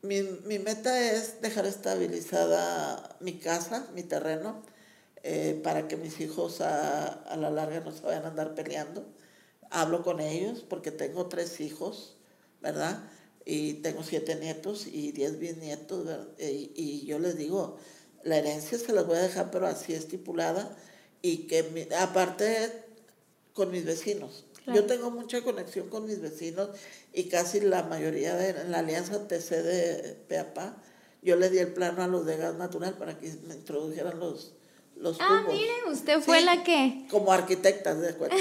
Mi, 0.03 0.23
mi 0.47 0.59
meta 0.59 1.13
es 1.13 1.41
dejar 1.43 1.65
estabilizada 1.67 3.17
mi 3.21 3.35
casa, 3.35 3.87
mi 3.95 4.03
terreno, 4.03 4.63
eh, 5.23 5.61
para 5.63 5.87
que 5.87 5.97
mis 5.97 6.21
hijos 6.21 6.61
a, 6.61 7.07
a, 7.07 7.37
la 7.37 7.53
larga 7.53 7.79
no 7.79 7.93
se 7.93 8.03
vayan 8.03 8.25
a 8.25 8.29
andar 8.31 8.57
peleando. 8.57 9.07
Hablo 9.71 10.03
con 10.03 10.19
ellos 10.19 10.67
porque 10.69 10.91
tengo 10.91 11.27
tres 11.27 11.61
hijos, 11.61 12.17
¿verdad? 12.61 13.09
Y 13.45 13.75
tengo 13.75 14.03
siete 14.03 14.35
nietos 14.35 14.89
y 14.89 15.13
diez 15.13 15.39
bisnietos, 15.39 16.09
y, 16.37 16.73
y, 16.75 17.07
yo 17.07 17.21
les 17.21 17.37
digo, 17.39 17.79
la 18.23 18.39
herencia 18.39 18.79
se 18.79 18.93
las 18.93 19.07
voy 19.07 19.17
a 19.17 19.23
dejar, 19.23 19.51
pero 19.51 19.67
así 19.67 19.95
estipulada, 19.95 20.77
y 21.23 21.47
que 21.47 21.89
aparte 21.99 22.71
con 23.53 23.71
mis 23.71 23.85
vecinos, 23.85 24.45
yo 24.67 24.85
tengo 24.85 25.11
mucha 25.11 25.43
conexión 25.43 25.89
con 25.89 26.07
mis 26.07 26.21
vecinos 26.21 26.71
y 27.13 27.25
casi 27.25 27.61
la 27.61 27.83
mayoría 27.83 28.37
de 28.37 28.69
la 28.69 28.79
alianza 28.79 29.27
TC 29.27 29.51
de 29.63 30.17
PAPA, 30.29 30.77
yo 31.23 31.37
le 31.37 31.51
di 31.51 31.59
el 31.59 31.73
plano 31.73 32.03
a 32.03 32.07
los 32.07 32.25
de 32.25 32.37
gas 32.37 32.55
natural 32.55 32.95
para 32.97 33.19
que 33.19 33.33
me 33.47 33.55
introdujeran 33.55 34.19
los, 34.19 34.53
los 34.97 35.19
ah, 35.21 35.45
mire, 35.49 35.73
usted 35.91 36.21
fue 36.21 36.41
la 36.43 36.63
que... 36.63 37.07
Como 37.11 37.33
arquitectas 37.33 38.01
de 38.01 38.15
cuenta, 38.15 38.37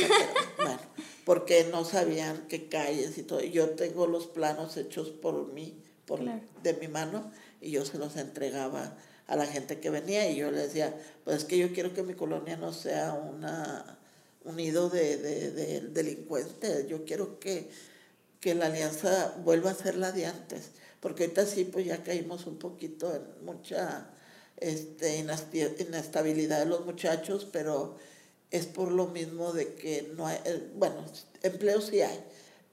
bueno, 0.57 0.79
porque 1.25 1.67
no 1.71 1.83
sabían 1.83 2.47
qué 2.47 2.69
calles 2.69 3.17
y 3.17 3.23
todo. 3.23 3.41
Yo 3.41 3.71
tengo 3.71 4.07
los 4.07 4.27
planos 4.27 4.77
hechos 4.77 5.09
por 5.09 5.51
mí, 5.51 5.81
por, 6.05 6.19
de 6.21 6.73
mi 6.73 6.87
mano, 6.87 7.31
y 7.59 7.71
yo 7.71 7.85
se 7.85 7.97
los 7.97 8.15
entregaba 8.17 8.97
a 9.29 9.35
la 9.35 9.45
gente 9.45 9.79
que 9.79 9.89
venía 9.89 10.29
y 10.29 10.35
yo 10.35 10.51
le 10.51 10.63
decía, 10.63 10.93
pues 11.23 11.37
es 11.37 11.43
que 11.45 11.57
yo 11.57 11.71
quiero 11.71 11.93
que 11.93 12.03
mi 12.03 12.15
colonia 12.15 12.57
no 12.57 12.73
sea 12.73 13.13
una 13.13 13.99
un 14.43 14.55
nido 14.55 14.89
de, 14.89 15.17
de, 15.17 15.81
delincuentes. 15.81 16.87
Yo 16.87 17.05
quiero 17.05 17.39
que, 17.39 17.69
que 18.39 18.55
la 18.55 18.67
alianza 18.67 19.35
vuelva 19.43 19.71
a 19.71 19.75
ser 19.75 19.95
la 19.95 20.11
de 20.11 20.25
antes, 20.25 20.71
porque 20.99 21.23
ahorita 21.23 21.45
sí, 21.45 21.65
pues 21.65 21.85
ya 21.85 22.03
caímos 22.03 22.45
un 22.47 22.57
poquito 22.57 23.13
en 23.13 23.45
mucha 23.45 24.09
este, 24.57 25.17
inestabilidad 25.17 26.59
de 26.59 26.65
los 26.65 26.85
muchachos, 26.85 27.47
pero 27.51 27.97
es 28.51 28.65
por 28.65 28.91
lo 28.91 29.07
mismo 29.07 29.53
de 29.53 29.75
que 29.75 30.11
no 30.15 30.27
hay, 30.27 30.39
eh, 30.45 30.71
bueno, 30.75 31.05
empleo 31.43 31.81
sí 31.81 32.01
hay, 32.01 32.19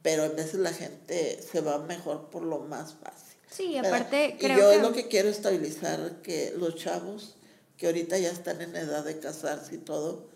pero 0.02 0.22
a 0.24 0.28
veces 0.28 0.54
la 0.54 0.72
gente 0.72 1.40
se 1.42 1.60
va 1.60 1.78
mejor 1.78 2.30
por 2.30 2.42
lo 2.42 2.60
más 2.60 2.94
fácil. 2.94 3.25
Sí, 3.50 3.78
aparte 3.78 4.36
creo 4.38 4.72
y 4.72 4.76
yo 4.76 4.82
lo 4.82 4.92
que 4.92 5.08
quiero 5.08 5.28
estabilizar 5.28 6.20
que 6.22 6.52
los 6.56 6.74
chavos 6.76 7.36
que 7.76 7.86
ahorita 7.86 8.18
ya 8.18 8.30
están 8.30 8.60
en 8.62 8.74
edad 8.74 9.04
de 9.04 9.18
casarse 9.18 9.74
y 9.74 9.78
todo, 9.78 10.26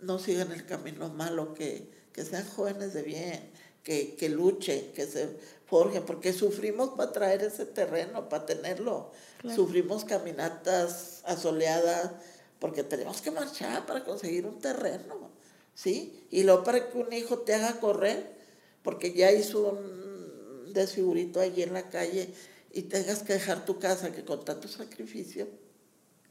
no 0.00 0.18
sigan 0.18 0.52
el 0.52 0.66
camino 0.66 1.08
malo, 1.08 1.54
que, 1.54 1.88
que 2.12 2.24
sean 2.24 2.46
jóvenes 2.48 2.94
de 2.94 3.02
bien, 3.02 3.50
que, 3.84 4.16
que 4.16 4.28
luchen, 4.28 4.92
que 4.92 5.06
se 5.06 5.28
forjen, 5.66 6.04
porque 6.04 6.32
sufrimos 6.32 6.90
para 6.90 7.12
traer 7.12 7.42
ese 7.42 7.64
terreno, 7.64 8.28
para 8.28 8.46
tenerlo. 8.46 9.12
Sufrimos 9.54 10.04
caminatas 10.04 11.22
asoleadas, 11.24 12.10
porque 12.58 12.82
tenemos 12.82 13.20
que 13.22 13.30
marchar 13.30 13.86
para 13.86 14.04
conseguir 14.04 14.46
un 14.46 14.58
terreno, 14.58 15.30
¿sí? 15.74 16.26
Y 16.30 16.42
luego 16.42 16.64
para 16.64 16.90
que 16.90 16.98
un 16.98 17.12
hijo 17.12 17.38
te 17.38 17.54
haga 17.54 17.78
correr, 17.80 18.32
porque 18.82 19.14
ya 19.14 19.30
hizo 19.30 19.68
un 19.68 20.09
desfigurito 20.72 21.40
allí 21.40 21.62
en 21.62 21.72
la 21.72 21.88
calle 21.88 22.30
y 22.72 22.82
tengas 22.82 23.22
que 23.22 23.34
dejar 23.34 23.64
tu 23.64 23.78
casa 23.78 24.12
que 24.12 24.24
con 24.24 24.44
tanto 24.44 24.68
sacrificio 24.68 25.48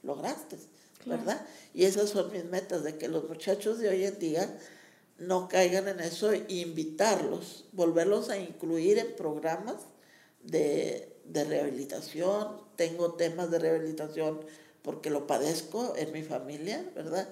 lograste. 0.04 0.58
¿verdad? 1.06 1.46
Y 1.74 1.86
esas 1.86 2.10
son 2.10 2.32
mis 2.32 2.46
metas, 2.46 2.84
de 2.84 2.98
que 2.98 3.08
los 3.08 3.28
muchachos 3.28 3.80
de 3.80 3.90
hoy 3.90 4.06
en 4.06 4.20
día 4.20 4.60
no 5.18 5.48
caigan 5.48 5.88
en 5.88 6.00
eso 6.00 6.32
e 6.32 6.46
invitarlos, 6.50 7.66
volverlos 7.72 8.30
a 8.30 8.38
incluir 8.38 8.98
en 9.00 9.16
programas 9.16 9.76
de, 10.42 11.16
rehabilitación. 11.32 12.62
Tengo 12.76 13.14
temas 13.14 13.52
de 13.52 13.60
rehabilitación 13.60 14.42
porque 14.82 15.10
lo 15.10 15.28
padezco 15.28 15.94
en 15.98 16.12
mi 16.12 16.24
familia, 16.24 16.90
¿verdad? 16.96 17.28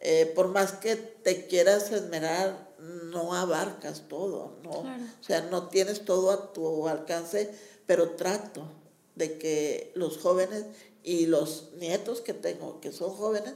Eh, 0.00 0.30
por 0.34 0.48
más 0.48 0.72
que 0.72 0.96
te 0.96 1.46
quieras 1.46 1.90
esmerar, 1.92 2.65
no 2.78 3.34
abarcas 3.34 4.08
todo, 4.08 4.58
¿no? 4.62 4.80
O 4.80 5.24
sea, 5.24 5.42
no 5.42 5.68
tienes 5.68 6.04
todo 6.04 6.30
a 6.30 6.52
tu 6.52 6.88
alcance, 6.88 7.50
pero 7.86 8.10
trato 8.10 8.68
de 9.14 9.38
que 9.38 9.92
los 9.94 10.18
jóvenes 10.18 10.64
y 11.02 11.26
los 11.26 11.70
nietos 11.78 12.20
que 12.20 12.34
tengo, 12.34 12.80
que 12.80 12.92
son 12.92 13.10
jóvenes, 13.10 13.54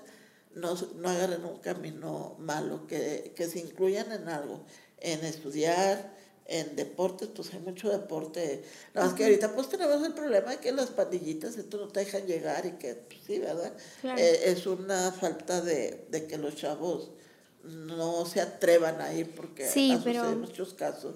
no, 0.55 0.75
no 0.97 1.09
agarren 1.09 1.45
un 1.45 1.59
camino 1.59 2.37
malo, 2.39 2.87
que, 2.87 3.33
se 3.37 3.59
incluyan 3.59 4.11
en 4.13 4.29
algo, 4.29 4.61
en 4.99 5.25
estudiar, 5.25 6.19
en 6.47 6.75
deportes, 6.75 7.29
pues 7.35 7.53
hay 7.55 7.61
mucho 7.61 7.91
deporte. 7.91 8.65
Nada 8.95 9.07
más 9.07 9.17
que 9.17 9.25
ahorita 9.25 9.55
pues 9.55 9.69
tenemos 9.69 10.05
el 10.05 10.15
problema 10.15 10.51
de 10.51 10.59
que 10.59 10.73
las 10.73 10.91
pandillitas 10.91 11.57
esto 11.57 11.77
no 11.77 11.89
te 11.89 12.01
dejan 12.01 12.27
llegar 12.27 12.67
y 12.67 12.73
que, 12.73 12.95
pues, 12.95 13.21
sí, 13.25 13.39
¿verdad? 13.39 13.73
Eh, 14.17 14.41
es 14.47 14.67
una 14.67 15.13
falta 15.13 15.61
de, 15.61 16.07
de, 16.11 16.27
que 16.27 16.39
los 16.39 16.57
chavos 16.57 17.11
no 17.65 18.25
se 18.27 18.41
atrevan 18.41 19.01
a 19.01 19.13
ir 19.13 19.35
porque 19.35 19.67
sí, 19.67 19.99
pero... 20.03 20.25
muchos 20.37 20.75
casos. 20.75 21.15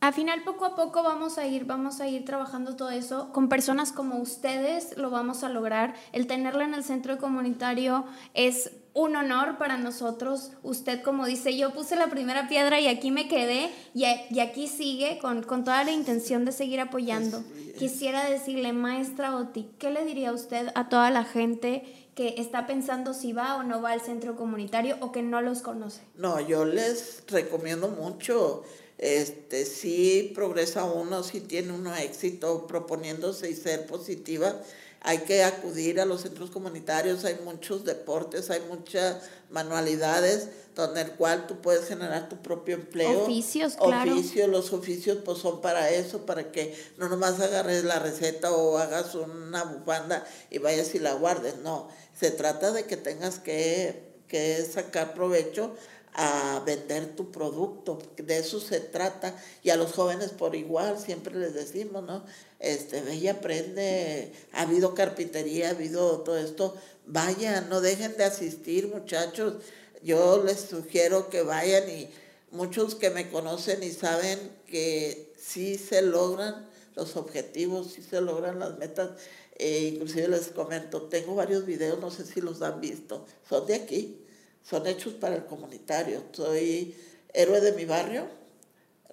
Al 0.00 0.14
final 0.14 0.44
poco 0.44 0.64
a 0.64 0.76
poco 0.76 1.02
vamos 1.02 1.36
a 1.36 1.46
ir, 1.46 1.66
vamos 1.66 2.00
a 2.00 2.08
ir 2.08 2.24
trabajando 2.24 2.74
todo 2.74 2.88
eso. 2.88 3.30
Con 3.34 3.50
personas 3.50 3.92
como 3.92 4.16
ustedes 4.16 4.96
lo 4.96 5.10
vamos 5.10 5.44
a 5.44 5.50
lograr. 5.50 5.94
El 6.12 6.26
tenerlo 6.26 6.62
en 6.62 6.72
el 6.72 6.82
centro 6.82 7.18
comunitario 7.18 8.06
es 8.32 8.70
un 8.94 9.14
honor 9.14 9.58
para 9.58 9.76
nosotros. 9.76 10.52
Usted, 10.62 11.02
como 11.02 11.26
dice, 11.26 11.54
yo 11.54 11.74
puse 11.74 11.96
la 11.96 12.06
primera 12.06 12.48
piedra 12.48 12.80
y 12.80 12.88
aquí 12.88 13.10
me 13.10 13.28
quedé 13.28 13.70
y, 13.92 14.06
y 14.30 14.40
aquí 14.40 14.68
sigue 14.68 15.18
con, 15.18 15.42
con, 15.42 15.64
toda 15.64 15.84
la 15.84 15.92
intención 15.92 16.46
de 16.46 16.52
seguir 16.52 16.80
apoyando. 16.80 17.44
Quisiera 17.78 18.24
decirle, 18.24 18.72
maestra 18.72 19.36
Oti, 19.36 19.68
¿qué 19.78 19.90
le 19.90 20.06
diría 20.06 20.32
usted 20.32 20.70
a 20.74 20.88
toda 20.88 21.10
la 21.10 21.24
gente 21.24 22.09
que 22.20 22.34
está 22.36 22.66
pensando 22.66 23.14
si 23.14 23.32
va 23.32 23.56
o 23.56 23.62
no 23.62 23.80
va 23.80 23.92
al 23.92 24.02
centro 24.02 24.36
comunitario 24.36 24.98
o 25.00 25.10
que 25.10 25.22
no 25.22 25.40
los 25.40 25.62
conoce? 25.62 26.02
No, 26.16 26.38
yo 26.38 26.66
les 26.66 27.22
recomiendo 27.28 27.88
mucho 27.88 28.62
este, 28.98 29.64
si 29.64 30.30
progresa 30.34 30.84
uno, 30.84 31.22
si 31.22 31.40
tiene 31.40 31.72
uno 31.72 31.96
éxito 31.96 32.66
proponiéndose 32.66 33.48
y 33.48 33.54
ser 33.54 33.86
positiva, 33.86 34.54
hay 35.02 35.18
que 35.18 35.42
acudir 35.44 36.00
a 36.00 36.04
los 36.04 36.22
centros 36.22 36.50
comunitarios, 36.50 37.24
hay 37.24 37.38
muchos 37.44 37.84
deportes, 37.84 38.50
hay 38.50 38.60
muchas 38.68 39.22
manualidades 39.48 40.48
donde 40.74 41.00
el 41.00 41.12
cual 41.12 41.46
tú 41.46 41.60
puedes 41.60 41.88
generar 41.88 42.28
tu 42.28 42.36
propio 42.42 42.74
empleo. 42.74 43.22
Oficios, 43.22 43.76
claro. 43.76 44.12
Oficios, 44.12 44.48
los 44.48 44.72
oficios 44.72 45.18
pues 45.24 45.38
son 45.38 45.60
para 45.60 45.90
eso, 45.90 46.26
para 46.26 46.52
que 46.52 46.76
no 46.98 47.08
nomás 47.08 47.40
agarres 47.40 47.84
la 47.84 47.98
receta 47.98 48.52
o 48.52 48.78
hagas 48.78 49.14
una 49.14 49.64
bufanda 49.64 50.24
y 50.50 50.58
vayas 50.58 50.94
y 50.94 50.98
la 50.98 51.14
guardes, 51.14 51.56
no, 51.58 51.88
se 52.18 52.30
trata 52.30 52.70
de 52.72 52.84
que 52.84 52.96
tengas 52.96 53.38
que, 53.38 54.22
que 54.28 54.64
sacar 54.64 55.14
provecho 55.14 55.74
a 56.14 56.62
vender 56.66 57.14
tu 57.14 57.30
producto, 57.30 57.98
de 58.16 58.38
eso 58.38 58.60
se 58.60 58.80
trata, 58.80 59.34
y 59.62 59.70
a 59.70 59.76
los 59.76 59.92
jóvenes 59.92 60.30
por 60.30 60.54
igual, 60.54 60.98
siempre 60.98 61.36
les 61.36 61.54
decimos, 61.54 62.02
¿no? 62.02 62.24
Este, 62.58 63.00
ve 63.00 63.14
y 63.16 63.28
aprende, 63.28 64.32
ha 64.52 64.62
habido 64.62 64.94
carpintería, 64.94 65.68
ha 65.68 65.70
habido 65.70 66.20
todo 66.20 66.36
esto, 66.36 66.74
vayan, 67.06 67.68
no 67.68 67.80
dejen 67.80 68.16
de 68.16 68.24
asistir 68.24 68.88
muchachos, 68.88 69.54
yo 70.02 70.42
les 70.42 70.60
sugiero 70.60 71.30
que 71.30 71.42
vayan 71.42 71.88
y 71.88 72.08
muchos 72.50 72.94
que 72.94 73.10
me 73.10 73.30
conocen 73.30 73.82
y 73.82 73.90
saben 73.90 74.38
que 74.66 75.32
sí 75.40 75.78
se 75.78 76.02
logran 76.02 76.68
los 76.96 77.16
objetivos, 77.16 77.92
sí 77.92 78.02
se 78.02 78.20
logran 78.20 78.58
las 78.58 78.78
metas, 78.78 79.10
e 79.56 79.92
inclusive 79.94 80.28
les 80.28 80.48
comento, 80.48 81.02
tengo 81.02 81.34
varios 81.34 81.66
videos, 81.66 82.00
no 82.00 82.10
sé 82.10 82.24
si 82.24 82.40
los 82.40 82.62
han 82.62 82.80
visto, 82.80 83.26
son 83.48 83.66
de 83.66 83.74
aquí, 83.74 84.19
son 84.62 84.86
hechos 84.86 85.14
para 85.14 85.36
el 85.36 85.46
comunitario. 85.46 86.22
Soy 86.32 86.96
héroe 87.32 87.60
de 87.60 87.72
mi 87.72 87.84
barrio, 87.84 88.26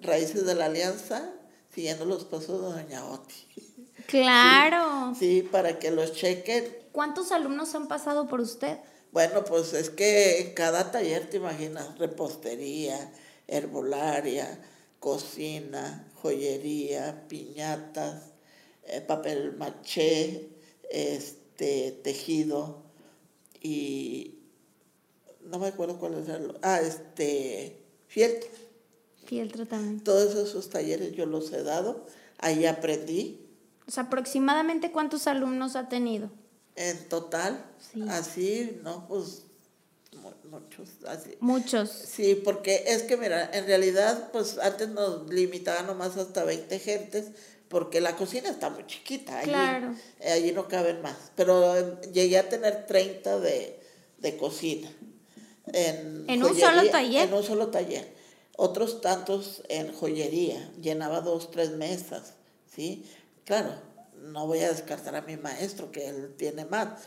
raíces 0.00 0.46
de 0.46 0.54
la 0.54 0.66
alianza, 0.66 1.32
siguiendo 1.74 2.04
los 2.04 2.24
pasos 2.24 2.60
de 2.60 2.82
Doña 2.82 3.04
Oti. 3.04 3.34
Claro. 4.06 5.14
Sí, 5.18 5.42
para 5.42 5.78
que 5.78 5.90
los 5.90 6.12
chequen. 6.12 6.76
¿Cuántos 6.92 7.30
alumnos 7.30 7.74
han 7.74 7.88
pasado 7.88 8.26
por 8.26 8.40
usted? 8.40 8.78
Bueno, 9.12 9.44
pues 9.44 9.72
es 9.72 9.90
que 9.90 10.40
en 10.40 10.54
cada 10.54 10.90
taller 10.90 11.28
te 11.28 11.38
imaginas 11.38 11.98
repostería, 11.98 13.12
herbolaria, 13.46 14.60
cocina, 15.00 16.06
joyería, 16.14 17.26
piñatas, 17.28 18.32
eh, 18.84 19.00
papel 19.00 19.56
maché, 19.56 20.48
este, 20.90 21.92
tejido 22.02 22.82
y 23.60 24.37
me 25.68 25.74
acuerdo 25.74 25.98
cuál 25.98 26.14
es 26.14 26.28
el, 26.28 26.56
ah, 26.62 26.80
este, 26.80 27.76
fieltro. 28.06 28.48
Fieltro 29.26 29.66
también. 29.66 30.00
Todos 30.00 30.34
esos 30.34 30.70
talleres 30.70 31.12
yo 31.12 31.26
los 31.26 31.52
he 31.52 31.62
dado, 31.62 32.06
ahí 32.38 32.64
aprendí. 32.64 33.46
O 33.86 33.90
sea, 33.90 34.04
aproximadamente 34.04 34.90
cuántos 34.90 35.26
alumnos 35.26 35.76
ha 35.76 35.88
tenido. 35.88 36.30
En 36.74 37.08
total, 37.08 37.62
así, 38.08 38.80
no, 38.82 39.06
pues 39.08 39.42
muchos, 40.44 40.88
así. 41.06 41.36
Muchos. 41.40 41.90
Sí, 41.90 42.34
porque 42.36 42.84
es 42.86 43.02
que, 43.02 43.16
mira, 43.16 43.50
en 43.52 43.66
realidad, 43.66 44.30
pues 44.32 44.58
antes 44.58 44.88
nos 44.88 45.28
limitaban 45.28 45.86
nomás 45.86 46.16
hasta 46.16 46.44
20 46.44 46.78
gentes, 46.78 47.26
porque 47.68 48.00
la 48.00 48.16
cocina 48.16 48.48
está 48.48 48.70
muy 48.70 48.86
chiquita, 48.86 49.40
allí, 49.40 49.50
claro. 49.50 49.94
allí 50.24 50.52
no 50.52 50.68
caben 50.68 51.02
más. 51.02 51.16
Pero 51.34 51.76
eh, 51.76 51.98
llegué 52.12 52.38
a 52.38 52.48
tener 52.48 52.86
30 52.86 53.40
de, 53.40 53.78
de 54.18 54.36
cocina 54.38 54.90
en, 55.72 56.42
un 56.42 56.58
solo 56.58 56.88
taller. 56.90 57.28
En 57.28 57.34
un 57.34 57.42
solo 57.42 57.68
taller. 57.68 58.06
Otros 58.56 59.00
tantos 59.00 59.62
en 59.68 59.92
joyería, 59.92 60.72
llenaba 60.80 61.20
dos, 61.20 61.50
tres 61.50 61.70
mesas, 61.70 62.34
¿sí? 62.74 63.04
Claro, 63.44 63.70
no 64.20 64.46
voy 64.46 64.58
a 64.60 64.68
descartar 64.68 65.14
a 65.14 65.22
mi 65.22 65.36
maestro, 65.36 65.92
que 65.92 66.08
él 66.08 66.34
tiene 66.36 66.64
más. 66.64 67.02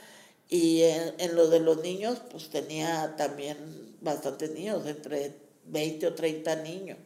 Y 0.50 0.82
en, 0.82 1.36
lo 1.36 1.50
de 1.50 1.60
los 1.60 1.82
niños, 1.82 2.22
pues 2.30 2.50
tenía 2.50 3.16
también 3.18 3.58
bastantes 4.02 4.52
niños, 4.52 4.86
entre 4.86 5.36
20 5.66 6.08
o 6.08 6.14
30 6.14 6.56
niños. 6.58 6.98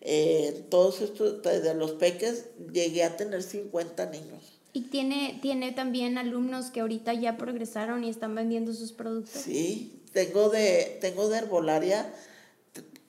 Eh, 0.00 0.66
todos 0.68 1.00
estos, 1.00 1.42
de 1.42 1.74
los 1.74 1.92
peques, 1.92 2.46
llegué 2.72 3.04
a 3.04 3.16
tener 3.16 3.42
50 3.42 4.06
niños. 4.06 4.58
¿Y 4.72 4.82
tiene, 4.82 5.38
tiene 5.42 5.72
también 5.72 6.18
alumnos 6.18 6.70
que 6.70 6.80
ahorita 6.80 7.14
ya 7.14 7.36
progresaron 7.36 8.04
y 8.04 8.08
están 8.08 8.34
vendiendo 8.34 8.72
sus 8.72 8.92
productos? 8.92 9.42
Sí, 9.42 10.01
tengo 10.12 10.48
de, 10.50 10.98
tengo 11.00 11.28
de 11.28 11.38
herbolaria 11.38 12.12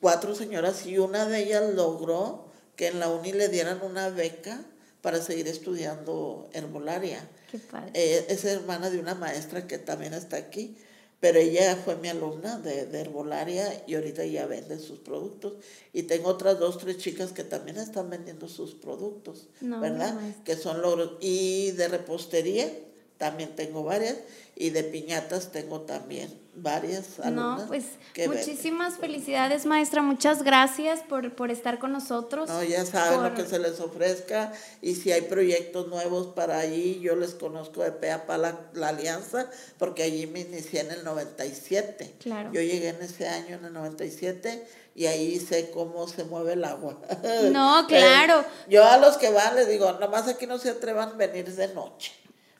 cuatro 0.03 0.35
señoras 0.35 0.85
y 0.85 0.97
una 0.97 1.25
de 1.25 1.43
ellas 1.43 1.73
logró 1.73 2.51
que 2.75 2.87
en 2.87 2.99
la 2.99 3.09
uni 3.09 3.31
le 3.31 3.47
dieran 3.47 3.81
una 3.83 4.09
beca 4.09 4.61
para 5.01 5.21
seguir 5.21 5.47
estudiando 5.47 6.49
herbolaria. 6.51 7.25
Qué 7.49 7.57
padre. 7.57 7.91
Eh, 7.93 8.25
es 8.27 8.43
hermana 8.43 8.89
de 8.89 8.99
una 8.99 9.15
maestra 9.15 9.65
que 9.65 9.77
también 9.77 10.13
está 10.13 10.35
aquí, 10.35 10.75
pero 11.21 11.39
ella 11.39 11.77
fue 11.77 11.95
mi 11.95 12.09
alumna 12.09 12.57
de, 12.57 12.85
de, 12.85 12.99
herbolaria 12.99 13.83
y 13.87 13.95
ahorita 13.95 14.25
ya 14.25 14.45
vende 14.45 14.77
sus 14.77 14.99
productos. 14.99 15.53
Y 15.93 16.03
tengo 16.03 16.27
otras 16.27 16.59
dos, 16.59 16.79
tres 16.79 16.97
chicas 16.97 17.31
que 17.31 17.45
también 17.45 17.77
están 17.77 18.09
vendiendo 18.09 18.49
sus 18.49 18.75
productos, 18.75 19.47
¿verdad? 19.61 20.19
que 20.43 20.57
son 20.57 20.81
logros. 20.81 21.13
Y 21.21 21.71
de 21.71 21.87
repostería 21.87 22.69
también 23.17 23.55
tengo 23.55 23.85
varias 23.85 24.17
y 24.53 24.71
de 24.71 24.83
piñatas 24.83 25.53
tengo 25.53 25.81
también 25.81 26.42
varias 26.55 27.19
alumnas. 27.19 27.61
No, 27.61 27.67
pues 27.67 27.85
muchísimas 28.27 28.97
felicidades, 28.97 29.65
maestra. 29.65 30.01
Muchas 30.01 30.43
gracias 30.43 31.01
por, 31.01 31.33
por, 31.35 31.51
estar 31.51 31.79
con 31.79 31.91
nosotros. 31.91 32.49
No, 32.49 32.63
ya 32.63 32.85
saben 32.85 33.23
lo 33.23 33.33
que 33.33 33.45
se 33.45 33.59
les 33.59 33.79
ofrezca 33.79 34.51
y 34.81 34.95
si 34.95 35.11
hay 35.11 35.21
proyectos 35.21 35.87
nuevos 35.87 36.27
para 36.27 36.59
allí, 36.59 36.99
yo 36.99 37.15
les 37.15 37.33
conozco 37.33 37.83
de 37.83 37.91
PEAPA 37.91 38.37
la, 38.37 38.59
la 38.73 38.89
alianza, 38.89 39.49
porque 39.77 40.03
allí 40.03 40.27
me 40.27 40.41
inicié 40.41 40.81
en 40.81 40.91
el 40.91 41.03
97. 41.03 42.15
Claro. 42.19 42.51
Yo 42.53 42.61
llegué 42.61 42.89
en 42.89 43.01
ese 43.01 43.27
año, 43.27 43.55
en 43.55 43.65
el 43.65 43.73
97, 43.73 44.67
y 44.95 45.07
ahí 45.07 45.39
sé 45.39 45.71
cómo 45.71 46.07
se 46.07 46.23
mueve 46.23 46.53
el 46.53 46.63
agua. 46.63 46.97
No, 47.51 47.85
claro. 47.87 48.45
yo 48.69 48.83
a 48.85 48.97
los 48.97 49.17
que 49.17 49.29
van 49.31 49.55
les 49.55 49.67
digo, 49.67 49.91
nomás 49.93 50.27
aquí 50.27 50.45
no 50.45 50.57
se 50.57 50.69
atrevan 50.69 51.09
a 51.09 51.13
venir 51.13 51.53
de 51.53 51.67
noche. 51.69 52.13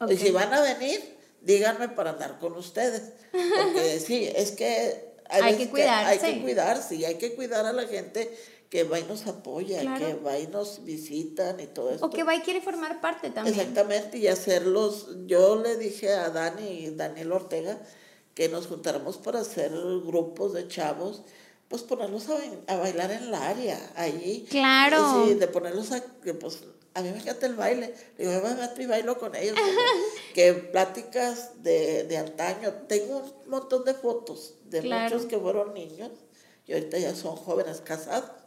Y 0.10 0.18
si 0.18 0.32
van 0.32 0.54
a 0.54 0.62
venir, 0.62 1.18
díganme 1.44 1.90
para 1.90 2.12
andar 2.12 2.40
con 2.40 2.54
ustedes. 2.54 3.14
Porque 3.32 4.00
sí, 4.06 4.30
es 4.36 4.52
que 4.52 5.14
hay, 5.30 5.56
que 5.56 5.70
cuidarse. 5.70 6.26
hay 6.26 6.34
que 6.34 6.42
cuidarse 6.42 6.96
y 6.96 7.06
hay 7.06 7.16
que 7.16 7.36
cuidar 7.36 7.66
a 7.66 7.74
la 7.74 7.88
gente 7.88 8.36
que 8.70 8.84
va 8.84 9.00
y 9.00 9.04
nos 9.04 9.28
apoya, 9.28 9.82
que 10.00 10.16
va 10.16 10.40
y 10.40 10.48
nos 10.48 10.84
visitan 10.84 11.60
y 11.60 11.68
todo 11.68 11.92
eso. 11.92 12.04
O 12.04 12.10
que 12.10 12.24
va 12.24 12.34
y 12.34 12.42
quiere 12.42 12.60
formar 12.60 13.02
parte 13.02 13.30
también. 13.30 13.56
Exactamente, 13.56 14.18
y 14.18 14.28
hacerlos. 14.28 15.10
Yo 15.28 15.62
le 15.62 15.78
dije 15.78 16.12
a 16.12 16.32
Dani, 16.32 16.90
Daniel 16.90 17.34
Ortega, 17.34 17.80
que 18.34 18.50
nos 18.50 18.66
juntáramos 18.66 19.18
para 19.18 19.42
hacer 19.42 19.72
grupos 19.72 20.54
de 20.54 20.68
chavos, 20.68 21.22
pues 21.74 21.82
ponerlos 21.82 22.28
a, 22.68 22.78
bailar 22.78 23.10
en 23.10 23.32
la 23.32 23.50
área, 23.50 23.80
allí. 23.96 24.46
Claro. 24.48 25.26
Sí, 25.26 25.34
de 25.34 25.48
ponerlos 25.48 25.92
a, 25.92 26.04
pues 26.40 26.60
a 26.94 27.02
mí 27.02 27.10
me 27.10 27.18
encanta 27.18 27.48
el 27.48 27.56
baile. 27.56 27.96
Digo, 28.16 28.32
yo 28.32 28.42
me 28.44 28.54
meto 28.54 28.80
y 28.80 28.86
bailo 28.86 29.18
con 29.18 29.36
ellos. 29.36 29.58
que 30.36 30.54
pláticas 30.54 31.64
de, 31.64 32.04
de, 32.04 32.18
antaño. 32.18 32.72
Tengo 32.88 33.18
un 33.18 33.50
montón 33.50 33.86
de 33.86 33.96
fotos 33.96 34.54
de 34.66 34.84
muchos 34.84 35.26
que 35.26 35.40
fueron 35.40 35.74
niños 35.74 36.12
y 36.68 36.74
ahorita 36.74 37.00
ya 37.00 37.16
son 37.16 37.36
jóvenes 37.36 37.82
casados. 37.82 38.43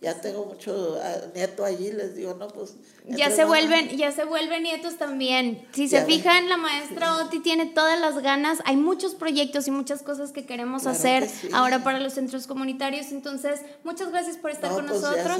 Ya 0.00 0.20
tengo 0.20 0.44
mucho 0.46 0.98
ah, 1.02 1.16
nieto 1.34 1.64
allí, 1.64 1.92
les 1.92 2.14
digo, 2.14 2.34
no, 2.34 2.48
pues... 2.48 2.74
Ya 3.08 3.30
se 3.30 3.44
vuelven, 3.44 3.96
ya 3.96 4.12
se 4.12 4.24
vuelven 4.24 4.62
nietos 4.64 4.96
también. 4.96 5.66
Si 5.72 5.88
se 5.88 6.04
fijan, 6.04 6.48
la 6.48 6.56
maestra 6.56 7.16
Oti 7.16 7.40
tiene 7.40 7.66
todas 7.66 8.00
las 8.00 8.18
ganas. 8.22 8.58
Hay 8.64 8.76
muchos 8.76 9.14
proyectos 9.14 9.68
y 9.68 9.70
muchas 9.70 10.02
cosas 10.02 10.32
que 10.32 10.44
queremos 10.44 10.86
hacer 10.86 11.28
ahora 11.52 11.84
para 11.84 12.00
los 12.00 12.14
centros 12.14 12.46
comunitarios. 12.46 13.12
Entonces, 13.12 13.60
muchas 13.84 14.10
gracias 14.10 14.36
por 14.36 14.50
estar 14.50 14.72
con 14.72 14.86
pues 14.86 15.00
nosotros. 15.00 15.38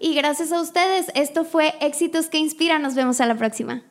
Y 0.00 0.14
gracias 0.14 0.52
a 0.52 0.60
ustedes. 0.60 1.06
Esto 1.14 1.44
fue 1.44 1.74
Éxitos 1.80 2.26
que 2.26 2.38
Inspiran. 2.38 2.82
Nos 2.82 2.94
vemos 2.94 3.20
a 3.20 3.26
la 3.26 3.36
próxima. 3.36 3.84